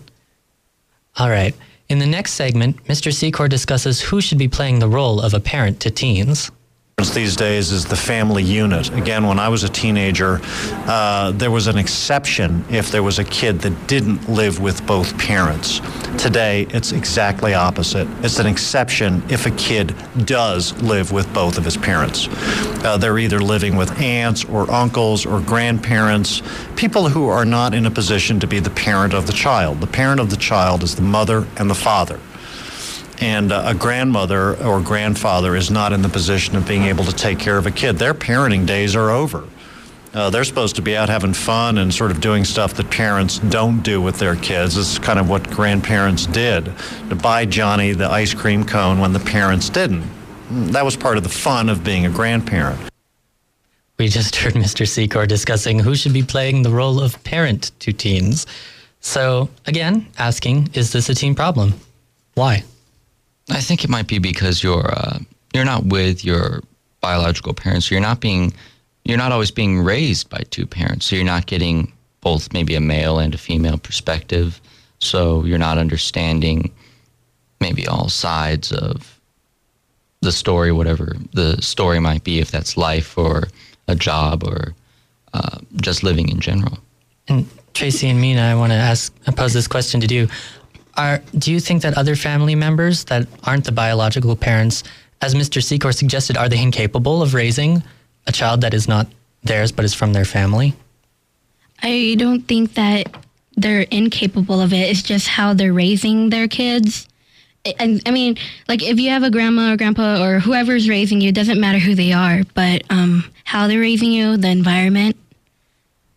All 1.17 1.29
right. 1.29 1.55
In 1.89 1.99
the 1.99 2.05
next 2.05 2.33
segment, 2.33 2.83
Mr. 2.85 3.11
Secor 3.11 3.49
discusses 3.49 4.01
who 4.01 4.21
should 4.21 4.37
be 4.37 4.47
playing 4.47 4.79
the 4.79 4.87
role 4.87 5.21
of 5.21 5.33
a 5.33 5.39
parent 5.39 5.79
to 5.81 5.91
teens. 5.91 6.51
These 7.13 7.35
days 7.35 7.71
is 7.73 7.85
the 7.85 7.95
family 7.95 8.41
unit. 8.41 8.89
Again, 8.93 9.27
when 9.27 9.37
I 9.37 9.49
was 9.49 9.63
a 9.63 9.69
teenager, 9.69 10.39
uh, 10.85 11.31
there 11.31 11.51
was 11.51 11.67
an 11.67 11.77
exception 11.77 12.63
if 12.69 12.89
there 12.89 13.03
was 13.03 13.19
a 13.19 13.23
kid 13.25 13.59
that 13.61 13.87
didn't 13.87 14.29
live 14.29 14.61
with 14.61 14.85
both 14.87 15.17
parents. 15.17 15.81
Today, 16.17 16.67
it's 16.69 16.93
exactly 16.93 17.53
opposite. 17.53 18.07
It's 18.21 18.39
an 18.39 18.47
exception 18.47 19.23
if 19.29 19.45
a 19.45 19.51
kid 19.51 19.93
does 20.25 20.73
live 20.81 21.11
with 21.11 21.31
both 21.33 21.57
of 21.57 21.65
his 21.65 21.75
parents. 21.75 22.27
Uh, 22.83 22.97
they're 22.97 23.19
either 23.19 23.39
living 23.39 23.75
with 23.75 23.97
aunts 23.99 24.45
or 24.45 24.69
uncles 24.71 25.25
or 25.25 25.41
grandparents, 25.41 26.41
people 26.77 27.09
who 27.09 27.27
are 27.27 27.45
not 27.45 27.73
in 27.73 27.85
a 27.85 27.91
position 27.91 28.39
to 28.39 28.47
be 28.47 28.59
the 28.59 28.69
parent 28.69 29.13
of 29.13 29.27
the 29.27 29.33
child. 29.33 29.81
The 29.81 29.87
parent 29.87 30.21
of 30.21 30.29
the 30.29 30.37
child 30.37 30.81
is 30.81 30.95
the 30.95 31.01
mother 31.01 31.45
and 31.57 31.69
the 31.69 31.75
father 31.75 32.19
and 33.21 33.51
uh, 33.51 33.63
a 33.65 33.73
grandmother 33.75 34.55
or 34.63 34.81
grandfather 34.81 35.55
is 35.55 35.69
not 35.71 35.93
in 35.93 36.01
the 36.01 36.09
position 36.09 36.55
of 36.55 36.67
being 36.67 36.83
able 36.83 37.03
to 37.05 37.13
take 37.13 37.39
care 37.39 37.57
of 37.57 37.65
a 37.65 37.71
kid. 37.71 37.97
Their 37.97 38.13
parenting 38.13 38.65
days 38.65 38.95
are 38.95 39.09
over. 39.09 39.43
Uh, 40.13 40.29
they're 40.29 40.45
supposed 40.45 40.77
to 40.77 40.81
be 40.81 40.95
out 40.95 41.09
having 41.09 41.33
fun 41.33 41.77
and 41.77 41.93
sort 41.93 42.09
of 42.09 42.21
doing 42.21 42.45
stuff 42.45 42.73
that 42.75 42.89
parents 42.89 43.39
don't 43.39 43.81
do 43.81 44.01
with 44.01 44.17
their 44.17 44.35
kids. 44.37 44.77
Is 44.77 44.97
kind 44.99 45.19
of 45.19 45.29
what 45.29 45.49
grandparents 45.49 46.25
did 46.25 46.71
to 47.09 47.15
buy 47.15 47.45
Johnny 47.45 47.91
the 47.91 48.09
ice 48.09 48.33
cream 48.33 48.63
cone 48.63 48.99
when 48.99 49.11
the 49.11 49.19
parents 49.19 49.67
didn't. 49.69 50.03
Mm, 50.49 50.71
That 50.71 50.85
was 50.85 50.95
part 50.95 51.17
of 51.17 51.23
the 51.23 51.29
fun 51.29 51.67
of 51.67 51.83
being 51.83 52.05
a 52.05 52.09
grandparent. 52.09 52.79
We 53.97 54.07
just 54.07 54.35
heard 54.41 54.53
Mr. 54.53 54.85
Secor 54.85 55.27
discussing 55.27 55.79
who 55.79 55.95
should 55.95 56.13
be 56.13 56.23
playing 56.23 56.61
the 56.61 56.69
role 56.71 57.01
of 57.01 57.21
parent 57.25 57.71
to 57.79 57.91
teens. 57.91 58.45
So, 59.01 59.49
again, 59.67 60.07
asking, 60.17 60.69
is 60.73 60.91
this 60.93 61.09
a 61.09 61.13
teen 61.15 61.35
problem? 61.35 61.73
Why? 62.35 62.63
I 63.49 63.61
think 63.61 63.83
it 63.83 63.89
might 63.89 64.07
be 64.07 64.19
because 64.19 64.63
you're 64.63 64.91
uh, 64.91 65.19
you're 65.53 65.65
not 65.65 65.85
with 65.85 66.25
your 66.25 66.61
biological 67.01 67.53
parents. 67.53 67.91
You're 67.91 68.01
not 68.01 68.19
being 68.19 68.53
you're 69.03 69.17
not 69.17 69.31
always 69.31 69.51
being 69.51 69.79
raised 69.79 70.29
by 70.29 70.41
two 70.49 70.65
parents. 70.65 71.05
So 71.05 71.15
you're 71.15 71.25
not 71.25 71.45
getting 71.45 71.91
both 72.21 72.51
maybe 72.53 72.73
a 72.75 72.81
male 72.81 73.19
and 73.19 73.33
a 73.35 73.37
female 73.37 73.77
perspective. 73.77 74.59
So 74.99 75.45
you're 75.45 75.59
not 75.59 75.77
understanding 75.77 76.71
maybe 77.59 77.87
all 77.87 78.09
sides 78.09 78.71
of 78.71 79.19
the 80.21 80.31
story, 80.31 80.71
whatever 80.71 81.15
the 81.33 81.61
story 81.61 81.99
might 81.99 82.23
be, 82.23 82.39
if 82.39 82.49
that's 82.49 82.77
life 82.77 83.15
or 83.17 83.43
a 83.87 83.95
job 83.95 84.43
or 84.43 84.73
uh, 85.33 85.59
just 85.81 86.01
living 86.01 86.29
in 86.29 86.39
general. 86.39 86.79
And 87.27 87.47
Tracy 87.75 88.07
and 88.09 88.19
Mina, 88.19 88.41
I 88.41 88.55
want 88.55 88.71
to 88.71 88.77
ask, 88.77 89.13
pose 89.35 89.53
this 89.53 89.67
question 89.67 90.01
to 90.01 90.13
you. 90.13 90.27
Are, 90.97 91.19
do 91.37 91.51
you 91.51 91.59
think 91.59 91.81
that 91.81 91.97
other 91.97 92.15
family 92.15 92.55
members 92.55 93.03
that 93.05 93.27
aren't 93.43 93.65
the 93.65 93.71
biological 93.71 94.35
parents, 94.35 94.83
as 95.21 95.35
Mr. 95.35 95.61
Secor 95.61 95.93
suggested, 95.93 96.37
are 96.37 96.47
they 96.47 96.61
incapable 96.61 97.21
of 97.21 97.33
raising 97.33 97.83
a 98.27 98.31
child 98.31 98.61
that 98.61 98.73
is 98.73 98.87
not 98.87 99.07
theirs 99.43 99.71
but 99.71 99.85
is 99.85 99.93
from 99.93 100.13
their 100.13 100.25
family? 100.25 100.73
I 101.83 102.15
don't 102.17 102.41
think 102.47 102.75
that 102.75 103.13
they're 103.57 103.81
incapable 103.81 104.61
of 104.61 104.73
it. 104.73 104.89
It's 104.89 105.01
just 105.01 105.27
how 105.27 105.53
they're 105.53 105.73
raising 105.73 106.29
their 106.29 106.47
kids. 106.47 107.07
I- 107.65 108.01
I, 108.05 108.11
mean, 108.11 108.37
like 108.67 108.83
if 108.83 108.99
you 108.99 109.09
have 109.09 109.23
a 109.23 109.31
grandma 109.31 109.73
or 109.73 109.77
grandpa 109.77 110.23
or 110.23 110.39
whoever's 110.39 110.87
raising 110.87 111.19
you, 111.21 111.29
it 111.29 111.35
doesn't 111.35 111.59
matter 111.59 111.79
who 111.79 111.95
they 111.95 112.13
are, 112.13 112.43
but 112.53 112.83
um, 112.89 113.25
how 113.43 113.67
they're 113.67 113.79
raising 113.79 114.11
you, 114.11 114.37
the 114.37 114.49
environment 114.49 115.17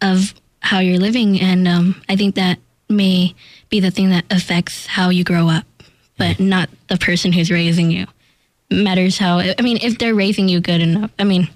of 0.02 0.34
how 0.60 0.80
you're 0.80 0.98
living, 0.98 1.40
and 1.40 1.66
um, 1.66 2.00
I 2.08 2.16
think 2.16 2.34
that 2.34 2.58
may 2.88 3.34
be 3.70 3.80
the 3.80 3.90
thing 3.90 4.10
that 4.10 4.24
affects 4.30 4.86
how 4.86 5.10
you 5.10 5.24
grow 5.24 5.48
up, 5.48 5.64
but 6.16 6.40
not 6.40 6.68
the 6.88 6.96
person 6.96 7.32
who's 7.32 7.50
raising 7.50 7.90
you. 7.90 8.06
Matters 8.70 9.18
how. 9.18 9.38
I 9.38 9.60
mean, 9.62 9.78
if 9.80 9.98
they're 9.98 10.14
raising 10.14 10.48
you 10.48 10.60
good 10.60 10.80
enough. 10.80 11.10
I 11.18 11.24
mean, 11.24 11.48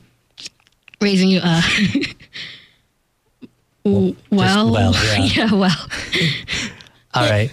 raising 1.01 1.29
you 1.29 1.41
uh 1.43 1.63
w- 3.85 4.17
well, 4.31 4.73
well, 4.73 4.95
yeah. 4.95 5.19
yeah 5.19 5.53
well 5.53 5.87
All 7.15 7.29
right. 7.29 7.53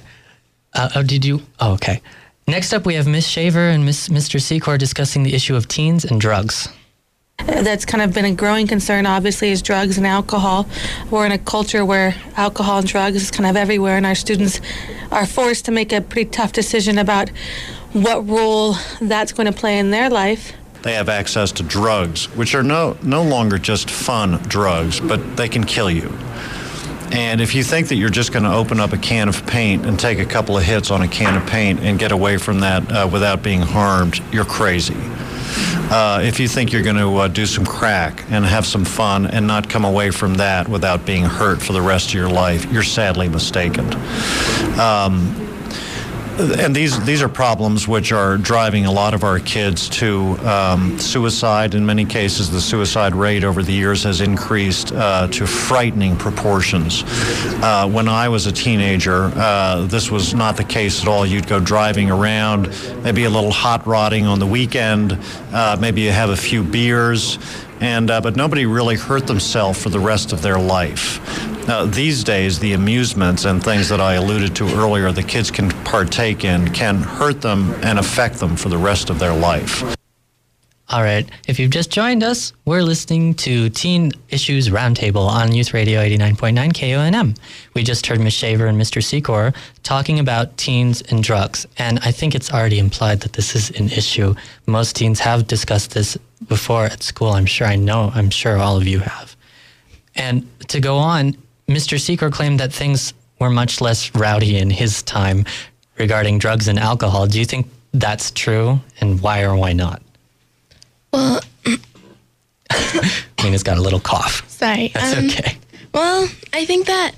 Uh, 0.74 0.90
oh, 0.96 1.04
did 1.04 1.26
you? 1.26 1.42
Oh, 1.60 1.74
okay. 1.74 2.02
Next 2.48 2.74
up, 2.74 2.86
we 2.86 2.94
have 2.94 3.08
Miss 3.08 3.28
Shaver 3.28 3.68
and 3.68 3.86
Miss 3.86 4.08
Mr. 4.08 4.40
Secor 4.40 4.78
discussing 4.78 5.24
the 5.24 5.34
issue 5.34 5.56
of 5.56 5.68
teens 5.68 6.06
and 6.06 6.22
drugs. 6.22 6.70
That's 7.46 7.86
kind 7.86 8.02
of 8.02 8.14
been 8.14 8.26
a 8.26 8.34
growing 8.34 8.68
concern 8.68 9.06
obviously 9.06 9.50
is 9.50 9.62
drugs 9.62 9.98
and 9.98 10.06
alcohol 10.06 10.68
we're 11.10 11.26
in 11.26 11.32
a 11.32 11.38
culture 11.38 11.86
where 11.86 12.16
alcohol 12.36 12.80
and 12.80 12.88
drugs 12.88 13.16
is 13.18 13.32
kind 13.32 13.50
of 13.50 13.56
everywhere 13.56 13.98
and 13.98 14.06
our 14.06 14.16
students 14.16 14.60
are 15.12 15.26
forced 15.26 15.66
to 15.66 15.72
make 15.72 15.92
a 15.92 16.02
pretty 16.02 16.30
tough 16.30 16.52
decision 16.52 16.98
about 16.98 17.30
what 17.94 18.28
role 18.28 18.76
that's 19.02 19.32
going 19.32 19.52
to 19.52 19.58
play 19.58 19.80
in 19.80 19.92
their 19.92 20.10
life 20.10 20.54
They 20.84 20.94
have 20.94 21.10
access 21.10 21.52
to 21.54 21.64
drugs, 21.64 22.28
which 22.38 22.56
are 22.56 22.64
no, 22.64 22.96
no 23.04 23.22
longer 23.22 23.58
just 23.58 23.90
fun 23.90 24.40
drugs, 24.48 25.02
but 25.02 25.20
they 25.36 25.50
can 25.50 25.66
kill 25.66 25.92
you. 25.92 26.10
And 27.12 27.42
if 27.42 27.56
you 27.56 27.64
think 27.64 27.88
that 27.88 27.96
you're 27.96 28.10
just 28.10 28.32
going 28.32 28.44
to 28.44 28.54
open 28.54 28.80
up 28.80 28.94
a 28.94 28.98
can 28.98 29.28
of 29.28 29.46
paint 29.48 29.86
and 29.86 30.00
take 30.00 30.20
a 30.20 30.26
couple 30.26 30.58
of 30.58 30.64
hits 30.64 30.92
on 30.92 31.02
a 31.02 31.08
can 31.08 31.36
of 31.36 31.46
paint 31.48 31.80
and 31.80 31.98
get 31.98 32.12
away 32.12 32.38
from 32.38 32.60
that 32.60 32.90
uh, 32.92 33.10
without 33.12 33.42
being 33.42 33.62
harmed, 33.62 34.22
you're 34.32 34.46
crazy. 34.46 34.96
Uh, 35.92 36.22
if 36.24 36.40
you 36.40 36.48
think 36.48 36.72
you're 36.72 36.84
going 36.84 36.96
to 36.96 37.16
uh, 37.18 37.28
do 37.28 37.46
some 37.46 37.66
crack 37.66 38.24
and 38.30 38.46
have 38.46 38.66
some 38.66 38.86
fun 38.86 39.26
and 39.26 39.48
not 39.48 39.70
come 39.70 39.86
away 39.86 40.12
from 40.12 40.36
that 40.36 40.68
without 40.68 41.06
being 41.06 41.24
hurt 41.24 41.62
for 41.62 41.74
the 41.74 41.82
rest 41.82 42.10
of 42.10 42.14
your 42.14 42.30
life, 42.30 42.72
you're 42.72 42.84
sadly 42.84 43.28
mistaken. 43.28 43.86
Um, 44.80 45.49
and 46.40 46.74
these 46.74 47.04
these 47.06 47.22
are 47.22 47.28
problems 47.28 47.88
which 47.88 48.14
are 48.14 48.38
driving 48.38 48.86
a 48.86 48.92
lot 48.92 49.14
of 49.14 49.24
our 49.24 49.40
kids 49.40 49.90
to 49.90 50.38
um, 50.48 50.98
suicide. 50.98 51.76
In 51.76 51.86
many 51.86 52.06
cases, 52.06 52.50
the 52.50 52.62
suicide 52.62 53.14
rate 53.14 53.44
over 53.44 53.62
the 53.62 53.74
years 53.74 54.04
has 54.04 54.22
increased 54.22 54.94
uh, 54.94 55.28
to 55.28 55.46
frightening 55.46 56.16
proportions. 56.16 57.04
Uh, 57.62 57.90
when 57.90 58.08
I 58.08 58.30
was 58.30 58.46
a 58.46 58.54
teenager, 58.54 59.32
uh, 59.36 59.86
this 59.88 60.10
was 60.10 60.34
not 60.34 60.56
the 60.56 60.64
case 60.64 61.02
at 61.02 61.10
all. 61.10 61.26
You'd 61.26 61.48
go 61.48 61.60
driving 61.60 62.10
around, 62.10 62.70
maybe 63.04 63.26
a 63.26 63.30
little 63.30 63.52
hot 63.52 63.86
rodding 63.86 64.26
on 64.26 64.40
the 64.40 64.48
weekend, 64.48 65.18
uh, 65.52 65.78
maybe 65.80 66.02
you 66.02 66.12
have 66.12 66.30
a 66.30 66.38
few 66.38 66.64
beers. 66.64 67.38
And, 67.82 68.12
uh, 68.12 68.20
but 68.20 68.36
nobody 68.36 68.66
really 68.66 68.98
hurt 68.98 69.26
themselves 69.26 69.82
for 69.82 69.90
the 69.90 70.02
rest 70.02 70.34
of 70.34 70.42
their 70.42 70.60
life. 70.60 71.49
Now, 71.70 71.86
these 71.86 72.24
days, 72.24 72.58
the 72.58 72.74
amusements 72.74 73.46
and 73.46 73.64
things 73.64 73.90
that 73.90 74.02
I 74.02 74.16
alluded 74.16 74.56
to 74.56 74.68
earlier, 74.70 75.12
the 75.12 75.22
kids 75.22 75.52
can 75.52 75.70
partake 75.84 76.44
in, 76.44 76.74
can 76.74 76.96
hurt 76.96 77.42
them 77.42 77.76
and 77.84 78.00
affect 78.00 78.40
them 78.40 78.56
for 78.56 78.70
the 78.70 78.78
rest 78.80 79.12
of 79.12 79.20
their 79.20 79.36
life. 79.36 79.84
All 80.90 81.04
right. 81.04 81.30
If 81.48 81.60
you've 81.60 81.70
just 81.70 81.92
joined 81.92 82.24
us, 82.24 82.54
we're 82.66 82.82
listening 82.82 83.36
to 83.36 83.70
Teen 83.70 84.14
Issues 84.30 84.70
Roundtable 84.70 85.28
on 85.28 85.54
Youth 85.54 85.72
Radio 85.72 86.00
89.9 86.00 86.74
KUNM. 86.74 87.38
We 87.76 87.84
just 87.84 88.08
heard 88.08 88.20
Ms. 88.20 88.34
Shaver 88.34 88.66
and 88.66 88.82
Mr. 88.82 89.00
Secor 89.00 89.56
talking 89.84 90.18
about 90.18 90.58
teens 90.58 91.04
and 91.04 91.22
drugs. 91.22 91.68
And 91.78 92.00
I 92.00 92.12
think 92.12 92.34
it's 92.34 92.52
already 92.52 92.80
implied 92.80 93.20
that 93.20 93.34
this 93.34 93.56
is 93.56 93.70
an 93.80 93.90
issue. 93.90 94.34
Most 94.66 94.96
teens 94.96 95.20
have 95.20 95.46
discussed 95.46 95.94
this 95.94 96.18
before 96.48 96.86
at 96.86 97.04
school. 97.04 97.30
I'm 97.30 97.46
sure 97.46 97.68
I 97.68 97.76
know. 97.76 98.12
I'm 98.16 98.32
sure 98.32 98.58
all 98.58 98.76
of 98.76 98.88
you 98.88 99.02
have. 99.02 99.36
And 100.16 100.50
to 100.70 100.80
go 100.80 100.98
on, 100.98 101.38
Mr. 101.70 101.98
Secor 102.00 102.32
claimed 102.32 102.60
that 102.60 102.74
things 102.74 103.14
were 103.40 103.50
much 103.50 103.80
less 103.80 104.14
rowdy 104.16 104.58
in 104.58 104.70
his 104.70 105.04
time 105.04 105.46
regarding 105.98 106.40
drugs 106.40 106.68
and 106.68 106.80
alcohol. 106.80 107.28
Do 107.28 107.40
you 107.40 107.46
think 107.46 107.68
that's 107.94 108.32
true? 108.32 108.80
And 109.00 109.22
why 109.22 109.44
or 109.44 109.56
why 109.56 109.74
not? 109.74 110.02
Well, 111.14 111.40
Nina's 113.44 113.64
got 113.64 113.78
a 113.78 113.82
little 113.82 114.00
cough. 114.00 114.48
sorry. 114.50 114.90
That's 114.94 115.18
Um, 115.18 115.26
okay. 115.28 115.58
Well, 115.94 116.28
I 116.54 116.66
think 116.66 116.88
that 116.88 117.12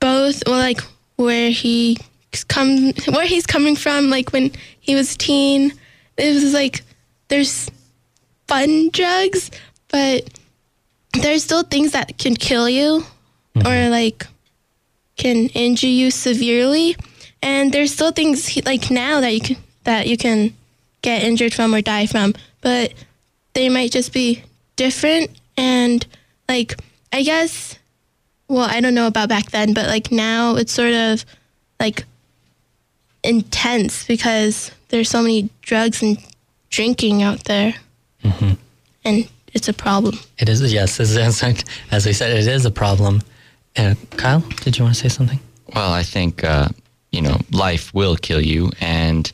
both, 0.00 0.42
well, 0.46 0.58
like 0.58 0.80
where 1.16 1.50
he 1.50 1.98
come, 2.48 2.92
where 3.12 3.26
he's 3.26 3.46
coming 3.46 3.76
from, 3.76 4.08
like 4.10 4.32
when 4.32 4.52
he 4.80 4.94
was 4.94 5.14
a 5.14 5.18
teen, 5.18 5.72
it 6.16 6.34
was 6.34 6.52
like 6.54 6.82
there's 7.28 7.70
fun 8.46 8.90
drugs, 8.92 9.50
but 9.88 10.28
there's 11.20 11.44
still 11.44 11.62
things 11.62 11.92
that 11.92 12.18
can 12.18 12.34
kill 12.36 12.68
you 12.68 13.04
or 13.60 13.70
mm-hmm. 13.70 13.90
like 13.90 14.26
can 15.16 15.48
injure 15.48 15.86
you 15.86 16.10
severely, 16.10 16.96
and 17.42 17.72
there's 17.72 17.92
still 17.92 18.12
things 18.12 18.46
he- 18.46 18.62
like 18.62 18.90
now 18.90 19.20
that 19.20 19.34
you 19.34 19.40
can 19.40 19.56
that 19.84 20.06
you 20.06 20.16
can 20.16 20.54
get 21.02 21.22
injured 21.22 21.54
from 21.54 21.74
or 21.74 21.80
die 21.80 22.06
from, 22.06 22.34
but 22.60 22.92
they 23.54 23.68
might 23.68 23.90
just 23.90 24.12
be 24.12 24.42
different 24.76 25.30
and 25.56 26.06
like 26.48 26.74
I 27.12 27.22
guess 27.22 27.78
well, 28.48 28.68
I 28.68 28.80
don't 28.80 28.94
know 28.94 29.06
about 29.06 29.28
back 29.28 29.50
then, 29.50 29.74
but 29.74 29.86
like 29.86 30.10
now 30.10 30.56
it's 30.56 30.72
sort 30.72 30.92
of 30.92 31.24
like 31.78 32.04
intense 33.22 34.06
because 34.06 34.70
there's 34.88 35.10
so 35.10 35.20
many 35.20 35.50
drugs 35.60 36.02
and 36.02 36.18
drinking 36.70 37.22
out 37.22 37.44
there. 37.44 37.74
Mm-hmm. 38.24 38.54
and 39.04 39.28
it's 39.54 39.68
a 39.68 39.72
problem. 39.72 40.18
It 40.38 40.48
is, 40.48 40.60
yes, 40.72 40.98
as, 41.00 41.16
as, 41.16 41.42
as 41.90 42.04
we 42.04 42.12
said, 42.12 42.36
it 42.36 42.46
is 42.46 42.64
a 42.64 42.70
problem. 42.70 43.22
Uh, 43.78 43.94
Kyle, 44.16 44.40
did 44.62 44.76
you 44.76 44.84
want 44.84 44.96
to 44.96 45.00
say 45.00 45.08
something? 45.08 45.38
Well, 45.74 45.92
I 45.92 46.02
think, 46.02 46.42
uh, 46.42 46.68
you 47.12 47.22
know, 47.22 47.38
life 47.52 47.94
will 47.94 48.16
kill 48.16 48.40
you 48.40 48.72
and 48.80 49.30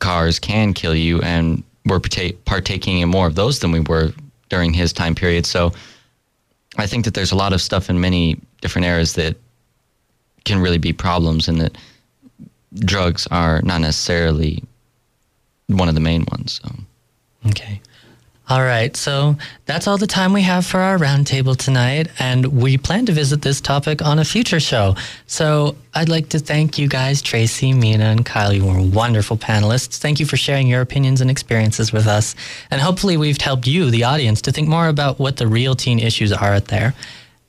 cars 0.00 0.40
can 0.40 0.74
kill 0.74 0.96
you. 0.96 1.20
And 1.22 1.62
we're 1.86 2.00
partaking 2.00 2.98
in 2.98 3.08
more 3.08 3.26
of 3.26 3.36
those 3.36 3.60
than 3.60 3.70
we 3.70 3.80
were 3.80 4.12
during 4.48 4.72
his 4.72 4.92
time 4.92 5.14
period. 5.14 5.46
So 5.46 5.72
I 6.76 6.86
think 6.86 7.04
that 7.04 7.14
there's 7.14 7.32
a 7.32 7.36
lot 7.36 7.52
of 7.52 7.62
stuff 7.62 7.88
in 7.88 8.00
many 8.00 8.40
different 8.60 8.86
eras 8.86 9.14
that 9.14 9.36
can 10.44 10.58
really 10.60 10.78
be 10.78 10.92
problems 10.92 11.48
and 11.48 11.60
that 11.60 11.78
drugs 12.74 13.28
are 13.30 13.62
not 13.62 13.80
necessarily 13.80 14.62
one 15.68 15.88
of 15.88 15.94
the 15.94 16.00
main 16.00 16.26
ones. 16.32 16.60
So. 16.62 16.74
Okay. 17.50 17.80
All 18.50 18.62
right, 18.62 18.96
so 18.96 19.36
that's 19.66 19.86
all 19.86 19.98
the 19.98 20.06
time 20.06 20.32
we 20.32 20.40
have 20.40 20.64
for 20.64 20.80
our 20.80 20.96
roundtable 20.96 21.54
tonight, 21.54 22.08
and 22.18 22.46
we 22.46 22.78
plan 22.78 23.04
to 23.04 23.12
visit 23.12 23.42
this 23.42 23.60
topic 23.60 24.00
on 24.00 24.18
a 24.18 24.24
future 24.24 24.58
show. 24.58 24.96
So 25.26 25.76
I'd 25.94 26.08
like 26.08 26.30
to 26.30 26.38
thank 26.38 26.78
you 26.78 26.88
guys, 26.88 27.20
Tracy, 27.20 27.74
Mina, 27.74 28.04
and 28.04 28.24
Kyle. 28.24 28.50
You 28.50 28.64
were 28.64 28.80
wonderful 28.80 29.36
panelists. 29.36 29.98
Thank 29.98 30.18
you 30.18 30.24
for 30.24 30.38
sharing 30.38 30.66
your 30.66 30.80
opinions 30.80 31.20
and 31.20 31.30
experiences 31.30 31.92
with 31.92 32.06
us. 32.06 32.34
And 32.70 32.80
hopefully, 32.80 33.18
we've 33.18 33.38
helped 33.38 33.66
you, 33.66 33.90
the 33.90 34.04
audience, 34.04 34.40
to 34.42 34.50
think 34.50 34.66
more 34.66 34.88
about 34.88 35.18
what 35.18 35.36
the 35.36 35.46
real 35.46 35.74
teen 35.74 35.98
issues 35.98 36.32
are 36.32 36.54
out 36.54 36.68
there. 36.68 36.94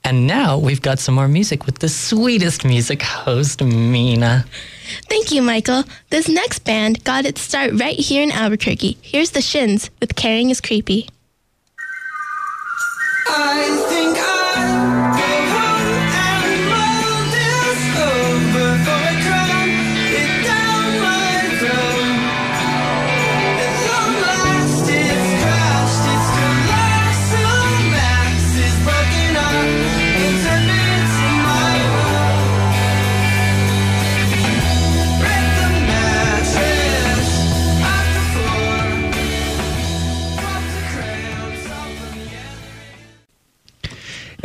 And 0.03 0.25
now 0.25 0.57
we've 0.57 0.81
got 0.81 0.99
some 0.99 1.15
more 1.15 1.27
music 1.27 1.65
with 1.65 1.79
the 1.79 1.89
sweetest 1.89 2.65
music 2.65 3.01
host, 3.01 3.62
Mina. 3.63 4.45
Thank 5.07 5.31
you, 5.31 5.41
Michael. 5.41 5.83
This 6.09 6.27
next 6.27 6.59
band 6.59 7.03
got 7.03 7.25
its 7.25 7.41
start 7.41 7.73
right 7.73 7.97
here 7.97 8.23
in 8.23 8.31
Albuquerque. 8.31 8.97
Here's 9.01 9.31
the 9.31 9.41
Shins 9.41 9.89
with 9.99 10.15
Caring 10.15 10.49
is 10.49 10.62
Creepy. 10.62 11.09
I 13.27 13.85
think 13.89 14.17
I'll 14.17 15.09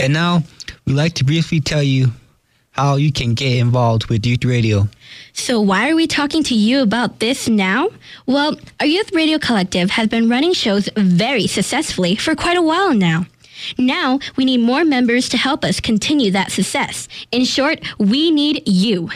And 0.04 0.12
now, 0.12 0.42
we'd 0.84 0.96
like 0.96 1.14
to 1.14 1.24
briefly 1.24 1.60
tell 1.60 1.82
you 1.82 2.12
how 2.72 2.96
you 2.96 3.10
can 3.10 3.32
get 3.32 3.56
involved 3.56 4.08
with 4.10 4.26
Youth 4.26 4.44
Radio. 4.44 4.86
So, 5.32 5.62
why 5.62 5.88
are 5.88 5.94
we 5.94 6.06
talking 6.06 6.42
to 6.44 6.54
you 6.54 6.82
about 6.82 7.20
this 7.20 7.48
now? 7.48 7.88
Well, 8.26 8.54
our 8.80 8.86
Youth 8.86 9.14
Radio 9.14 9.38
Collective 9.38 9.92
has 9.92 10.08
been 10.08 10.28
running 10.28 10.52
shows 10.52 10.90
very 10.94 11.46
successfully 11.46 12.16
for 12.16 12.34
quite 12.34 12.58
a 12.58 12.62
while 12.62 12.92
now. 12.92 13.24
Now, 13.78 14.18
we 14.36 14.44
need 14.44 14.58
more 14.58 14.84
members 14.84 15.26
to 15.30 15.38
help 15.38 15.64
us 15.64 15.80
continue 15.80 16.30
that 16.32 16.52
success. 16.52 17.08
In 17.32 17.46
short, 17.46 17.80
we 17.98 18.30
need 18.30 18.68
you. 18.68 19.08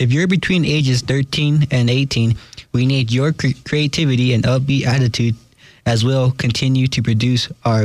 If 0.00 0.12
you're 0.12 0.26
between 0.26 0.64
ages 0.64 1.02
13 1.02 1.68
and 1.70 1.88
18, 1.88 2.36
we 2.72 2.84
need 2.84 3.12
your 3.12 3.32
cre- 3.32 3.54
creativity 3.64 4.32
and 4.32 4.42
upbeat 4.42 4.86
attitude 4.86 5.36
as 5.86 6.04
we'll 6.04 6.32
continue 6.32 6.88
to 6.88 7.00
produce 7.00 7.48
our 7.64 7.84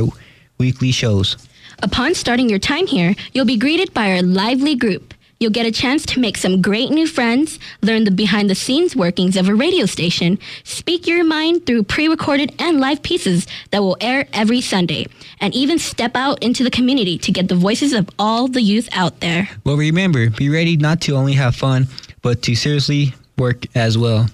weekly 0.58 0.90
shows. 0.90 1.36
Upon 1.84 2.14
starting 2.14 2.48
your 2.48 2.60
time 2.60 2.86
here, 2.86 3.16
you'll 3.32 3.44
be 3.44 3.56
greeted 3.56 3.92
by 3.92 4.12
our 4.12 4.22
lively 4.22 4.76
group. 4.76 5.14
You'll 5.40 5.50
get 5.50 5.66
a 5.66 5.72
chance 5.72 6.06
to 6.06 6.20
make 6.20 6.36
some 6.36 6.62
great 6.62 6.90
new 6.90 7.08
friends, 7.08 7.58
learn 7.80 8.04
the 8.04 8.12
behind 8.12 8.48
the 8.48 8.54
scenes 8.54 8.94
workings 8.94 9.36
of 9.36 9.48
a 9.48 9.54
radio 9.54 9.86
station, 9.86 10.38
speak 10.62 11.08
your 11.08 11.24
mind 11.24 11.66
through 11.66 11.82
pre 11.82 12.06
recorded 12.06 12.54
and 12.60 12.78
live 12.78 13.02
pieces 13.02 13.48
that 13.72 13.82
will 13.82 13.96
air 14.00 14.28
every 14.32 14.60
Sunday, 14.60 15.08
and 15.40 15.52
even 15.56 15.80
step 15.80 16.14
out 16.14 16.40
into 16.40 16.62
the 16.62 16.70
community 16.70 17.18
to 17.18 17.32
get 17.32 17.48
the 17.48 17.56
voices 17.56 17.92
of 17.92 18.08
all 18.16 18.46
the 18.46 18.62
youth 18.62 18.88
out 18.92 19.18
there. 19.18 19.48
Well, 19.64 19.76
remember, 19.76 20.30
be 20.30 20.48
ready 20.48 20.76
not 20.76 21.00
to 21.00 21.16
only 21.16 21.32
have 21.32 21.56
fun, 21.56 21.88
but 22.22 22.42
to 22.42 22.54
seriously 22.54 23.12
work 23.36 23.66
as 23.74 23.98
well. 23.98 24.28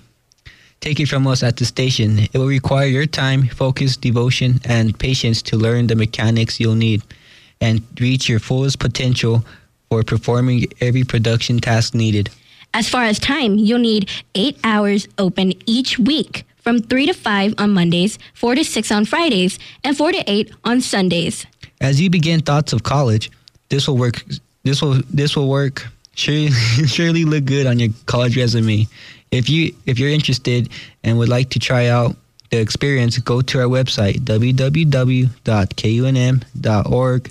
Take 0.81 1.01
it 1.01 1.09
from 1.09 1.27
us 1.27 1.43
at 1.43 1.57
the 1.57 1.65
station. 1.65 2.19
It 2.19 2.35
will 2.35 2.47
require 2.47 2.87
your 2.87 3.07
time, 3.07 3.49
focus, 3.49 3.97
devotion, 3.97 4.61
and 4.67 4.97
patience 4.99 5.41
to 5.43 5.57
learn 5.57 5.87
the 5.87 5.97
mechanics 5.97 6.61
you'll 6.61 6.75
need 6.75 7.03
and 7.61 7.83
reach 8.01 8.29
your 8.29 8.39
fullest 8.39 8.79
potential 8.79 9.45
for 9.91 10.03
performing 10.03 10.67
every 10.81 11.05
production 11.05 11.59
task 11.59 11.95
needed. 11.95 12.31
As 12.75 12.89
far 12.89 13.05
as 13.05 13.19
time, 13.19 13.57
you'll 13.57 13.79
need 13.79 14.11
eight 14.35 14.59
hours 14.63 15.09
open 15.19 15.55
each 15.67 15.99
week 15.99 16.45
from 16.59 16.81
3 16.81 17.07
to 17.07 17.15
5 17.15 17.55
on 17.59 17.71
Mondays, 17.71 18.19
4 18.35 18.57
to 18.57 18.65
6 18.65 18.93
on 18.93 19.05
Fridays, 19.07 19.59
and 19.85 19.97
4 19.97 20.13
to 20.13 20.31
8 20.31 20.53
on 20.65 20.81
Sundays. 20.81 21.47
As 21.81 22.01
you 22.01 22.11
begin 22.11 22.41
thoughts 22.41 22.73
of 22.73 22.83
college, 22.83 23.31
this 23.71 23.89
will 23.89 23.97
work. 23.97 24.23
This 24.65 24.83
will 24.83 25.01
this 25.13 25.37
will 25.37 25.49
work. 25.49 25.87
Surely, 26.15 26.51
surely 26.87 27.25
look 27.25 27.45
good 27.45 27.67
on 27.67 27.79
your 27.79 27.91
college 28.07 28.37
resume. 28.37 28.87
If 29.31 29.49
you 29.49 29.75
if 29.87 29.99
you're 29.99 30.11
interested 30.11 30.69
and 31.05 31.17
would 31.19 31.29
like 31.29 31.51
to 31.51 31.59
try 31.59 31.87
out 31.87 32.17
the 32.51 32.59
experience, 32.59 33.19
go 33.19 33.41
to 33.43 33.61
our 33.61 33.67
website 33.67 34.21
www.kunm.org 34.21 35.33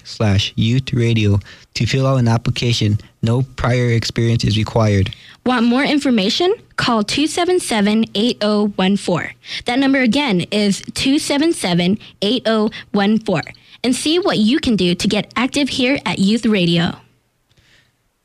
slash 0.04 0.54
youth 0.56 0.94
radio 0.94 1.40
to 1.74 1.86
fill 1.86 2.08
out 2.08 2.18
an 2.18 2.28
application. 2.28 3.00
No 3.22 3.42
prior 3.42 3.90
experience 3.90 4.44
is 4.44 4.58
required. 4.58 5.14
Want 5.46 5.66
more 5.66 5.84
information? 5.84 6.54
Call 6.76 7.04
277 7.04 8.06
8014. 8.14 9.34
That 9.66 9.80
number 9.80 10.00
again 10.00 10.42
is 10.52 10.82
277 10.94 11.98
8014. 12.22 13.54
And 13.84 13.96
see 13.96 14.20
what 14.20 14.38
you 14.38 14.60
can 14.60 14.76
do 14.76 14.96
to 14.96 15.08
get 15.08 15.32
active 15.36 15.70
here 15.70 16.00
at 16.06 16.20
Youth 16.20 16.46
Radio. 16.46 16.98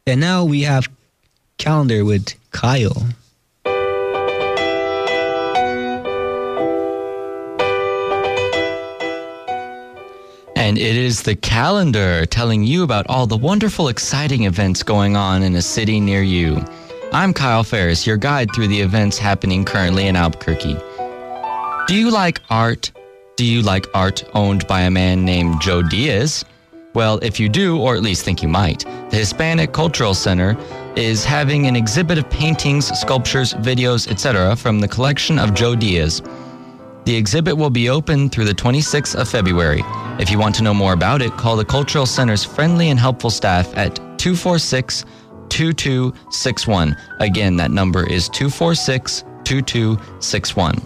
And 0.07 0.21
now 0.21 0.45
we 0.45 0.63
have 0.63 0.89
calendar 1.59 2.05
with 2.05 2.35
Kyle. 2.51 3.07
And 10.73 10.79
it 10.79 10.97
is 10.97 11.21
the 11.21 11.37
calendar 11.37 12.25
telling 12.25 12.65
you 12.65 12.83
about 12.83 13.05
all 13.11 13.27
the 13.27 13.37
wonderful, 13.37 13.89
exciting 13.89 14.45
events 14.45 14.83
going 14.83 15.17
on 15.17 15.43
in 15.43 15.55
a 15.55 15.61
city 15.61 16.01
near 16.01 16.23
you. 16.23 16.65
I'm 17.13 17.35
Kyle 17.35 17.63
Ferris, 17.63 18.07
your 18.07 18.17
guide 18.17 18.49
through 18.55 18.69
the 18.69 18.81
events 18.81 19.19
happening 19.19 19.67
currently 19.67 20.07
in 20.07 20.17
Albuquerque. 20.17 20.79
Do 21.87 21.95
you 21.95 22.11
like 22.11 22.41
art? 22.49 22.91
Do 23.37 23.45
you 23.45 23.61
like 23.61 23.85
art 23.93 24.25
owned 24.33 24.67
by 24.67 24.81
a 24.81 24.91
man 24.91 25.27
named 25.27 25.61
Joe 25.61 25.83
Diaz? 25.83 26.43
Well, 26.95 27.19
if 27.19 27.39
you 27.39 27.51
do, 27.51 27.79
or 27.79 27.95
at 27.95 28.01
least 28.01 28.25
think 28.25 28.43
you 28.43 28.49
might, 28.49 28.87
the 29.11 29.19
Hispanic 29.19 29.75
Cultural 29.75 30.15
Center 30.15 30.57
is 30.97 31.23
having 31.23 31.67
an 31.67 31.77
exhibit 31.77 32.17
of 32.17 32.31
paintings, 32.31 32.87
sculptures, 32.99 33.53
videos, 33.53 34.11
etc. 34.11 34.57
from 34.57 34.81
the 34.81 34.89
collection 34.89 35.39
of 35.39 35.53
Joe 35.53 35.77
Diaz. 35.77 36.23
The 37.05 37.17
exhibit 37.17 37.57
will 37.57 37.71
be 37.71 37.89
open 37.89 38.31
through 38.31 38.45
the 38.45 38.55
26th 38.55 39.17
of 39.21 39.29
February. 39.29 39.83
If 40.21 40.31
you 40.31 40.39
want 40.39 40.55
to 40.57 40.63
know 40.63 40.75
more 40.75 40.93
about 40.93 41.21
it, 41.21 41.33
call 41.33 41.57
the 41.57 41.65
Cultural 41.65 42.07
Center's 42.07 42.45
friendly 42.45 42.91
and 42.91 42.99
helpful 42.99 43.31
staff 43.31 43.77
at 43.77 43.97
246 44.19 45.05
2261. 45.49 46.97
Again, 47.19 47.57
that 47.57 47.73
number 47.73 48.09
is 48.09 48.29
246 48.29 49.25
2261. 49.45 50.81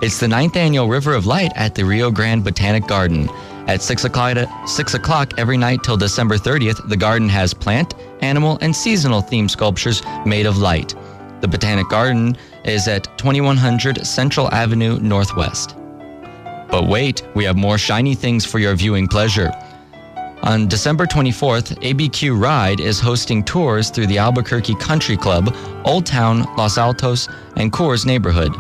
It's 0.02 0.20
the 0.20 0.28
ninth 0.28 0.56
annual 0.56 0.88
River 0.88 1.14
of 1.14 1.26
Light 1.26 1.52
at 1.56 1.76
the 1.76 1.84
Rio 1.84 2.10
Grande 2.10 2.44
Botanic 2.44 2.88
Garden. 2.88 3.30
At 3.68 3.82
6 3.82 4.06
o'clock, 4.06 4.38
6 4.68 4.94
o'clock 4.94 5.34
every 5.38 5.58
night 5.58 5.84
till 5.84 5.98
December 5.98 6.38
30th, 6.38 6.88
the 6.90 6.98
garden 6.98 7.30
has 7.30 7.54
plant, 7.54 7.94
animal, 8.22 8.58
and 8.62 8.76
seasonal 8.76 9.22
themed 9.22 9.52
sculptures 9.52 10.02
made 10.26 10.46
of 10.46 10.58
light. 10.58 10.96
The 11.42 11.48
Botanic 11.48 11.90
Garden 11.90 12.38
is 12.64 12.88
at 12.88 13.18
2100 13.18 14.08
Central 14.08 14.52
Avenue 14.54 15.00
Northwest. 15.00 15.76
But 16.70 16.88
wait, 16.88 17.24
we 17.36 17.44
have 17.44 17.58
more 17.58 17.78
shiny 17.78 18.16
things 18.16 18.46
for 18.46 18.60
your 18.60 18.76
viewing 18.76 19.08
pleasure. 19.08 19.52
On 20.44 20.68
December 20.68 21.06
24th, 21.06 21.76
ABQ 21.82 22.42
Ride 22.42 22.80
is 22.80 22.98
hosting 22.98 23.44
tours 23.44 23.90
through 23.90 24.08
the 24.08 24.18
Albuquerque 24.18 24.76
Country 24.76 25.18
Club, 25.18 25.54
Old 25.84 26.06
Town, 26.06 26.44
Los 26.56 26.78
Altos, 26.78 27.28
and 27.58 27.74
Coors 27.74 28.06
neighborhood. 28.06 28.54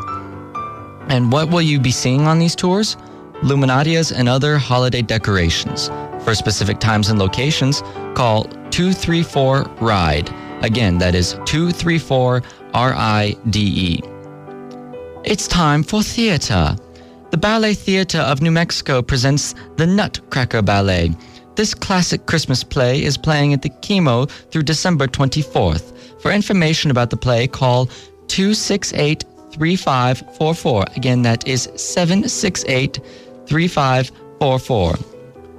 And 1.07 1.31
what 1.31 1.49
will 1.49 1.61
you 1.61 1.79
be 1.79 1.91
seeing 1.91 2.27
on 2.27 2.37
these 2.37 2.55
tours? 2.55 2.97
Luminarias 3.41 4.11
and 4.11 4.27
other 4.27 4.57
holiday 4.57 5.01
decorations. 5.01 5.87
For 6.25 6.35
specific 6.35 6.79
times 6.79 7.09
and 7.09 7.17
locations, 7.17 7.81
call 8.13 8.43
234 8.71 9.63
RIDE. 9.79 10.29
Again, 10.61 10.97
that 10.97 11.15
is 11.15 11.39
234 11.45 12.41
R 12.73 12.93
I 12.93 13.37
D 13.49 13.59
E. 13.61 14.01
It's 15.23 15.47
time 15.47 15.83
for 15.83 16.03
theater. 16.03 16.75
The 17.31 17.37
Ballet 17.37 17.73
Theater 17.73 18.19
of 18.19 18.41
New 18.41 18.51
Mexico 18.51 19.01
presents 19.01 19.55
the 19.77 19.87
Nutcracker 19.87 20.61
Ballet. 20.61 21.15
This 21.59 21.73
classic 21.73 22.25
Christmas 22.25 22.63
play 22.63 23.03
is 23.03 23.17
playing 23.17 23.51
at 23.51 23.61
the 23.63 23.69
KiMo 23.69 24.29
through 24.49 24.63
December 24.63 25.07
24th. 25.07 25.91
For 26.21 26.31
information 26.31 26.89
about 26.89 27.09
the 27.09 27.17
play, 27.17 27.47
call 27.47 27.87
268 28.29 29.25
3544. 29.51 30.85
Again, 30.95 31.21
that 31.23 31.45
is 31.45 31.63
768 31.75 33.01
3544. 33.45 34.95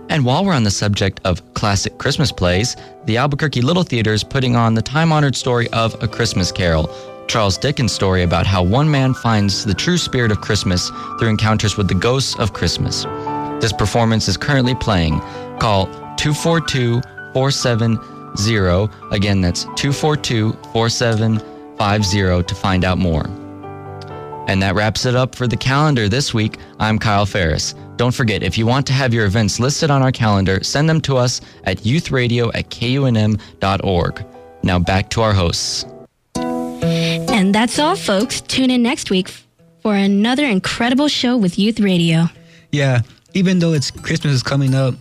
And 0.08 0.24
while 0.24 0.42
we're 0.42 0.54
on 0.54 0.62
the 0.62 0.70
subject 0.70 1.20
of 1.26 1.42
classic 1.52 1.98
Christmas 1.98 2.32
plays, 2.32 2.76
the 3.04 3.18
Albuquerque 3.18 3.60
Little 3.60 3.82
Theater 3.82 4.14
is 4.14 4.24
putting 4.24 4.56
on 4.56 4.72
the 4.72 4.80
time 4.80 5.12
honored 5.12 5.36
story 5.36 5.68
of 5.74 6.02
A 6.02 6.08
Christmas 6.08 6.50
Carol, 6.50 6.88
Charles 7.28 7.58
Dickens' 7.58 7.92
story 7.92 8.22
about 8.22 8.46
how 8.46 8.62
one 8.62 8.90
man 8.90 9.12
finds 9.12 9.66
the 9.66 9.74
true 9.74 9.98
spirit 9.98 10.32
of 10.32 10.40
Christmas 10.40 10.90
through 11.18 11.28
encounters 11.28 11.76
with 11.76 11.88
the 11.88 11.94
ghosts 11.94 12.38
of 12.38 12.54
Christmas. 12.54 13.04
This 13.60 13.72
performance 13.72 14.26
is 14.28 14.36
currently 14.36 14.74
playing. 14.74 15.20
Call 15.58 15.86
242 16.16 17.00
470. 17.34 17.98
Again, 19.10 19.40
that's 19.40 19.64
242 19.76 20.52
4750 20.72 22.42
to 22.42 22.54
find 22.54 22.84
out 22.84 22.98
more. 22.98 23.26
And 24.48 24.62
that 24.62 24.74
wraps 24.74 25.04
it 25.04 25.14
up 25.14 25.34
for 25.34 25.46
the 25.46 25.56
calendar 25.56 26.08
this 26.08 26.32
week. 26.34 26.56
I'm 26.78 26.98
Kyle 26.98 27.26
Ferris. 27.26 27.74
Don't 27.96 28.14
forget, 28.14 28.42
if 28.42 28.56
you 28.56 28.66
want 28.66 28.86
to 28.86 28.92
have 28.92 29.12
your 29.12 29.26
events 29.26 29.60
listed 29.60 29.90
on 29.90 30.02
our 30.02 30.10
calendar, 30.10 30.64
send 30.64 30.88
them 30.88 31.00
to 31.02 31.18
us 31.18 31.40
at 31.64 31.78
youthradio 31.78 32.50
at 32.54 32.70
kunm.org. 32.70 34.24
Now 34.62 34.78
back 34.78 35.10
to 35.10 35.20
our 35.20 35.34
hosts. 35.34 35.84
And 36.34 37.54
that's 37.54 37.78
all, 37.78 37.96
folks. 37.96 38.40
Tune 38.40 38.70
in 38.70 38.82
next 38.82 39.10
week 39.10 39.28
for 39.82 39.94
another 39.94 40.46
incredible 40.46 41.08
show 41.08 41.36
with 41.36 41.58
Youth 41.58 41.78
Radio. 41.78 42.26
Yeah, 42.72 43.02
even 43.34 43.58
though 43.58 43.72
it's 43.72 43.90
Christmas 43.90 44.34
is 44.34 44.42
coming 44.42 44.74
up, 44.74 44.94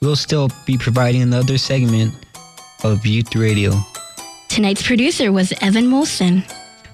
we'll 0.00 0.16
still 0.16 0.50
be 0.66 0.76
providing 0.78 1.22
another 1.22 1.58
segment 1.58 2.14
of 2.82 3.04
Youth 3.06 3.34
Radio. 3.34 3.72
Tonight's 4.48 4.86
producer 4.86 5.32
was 5.32 5.52
Evan 5.60 5.86
Molson. 5.86 6.44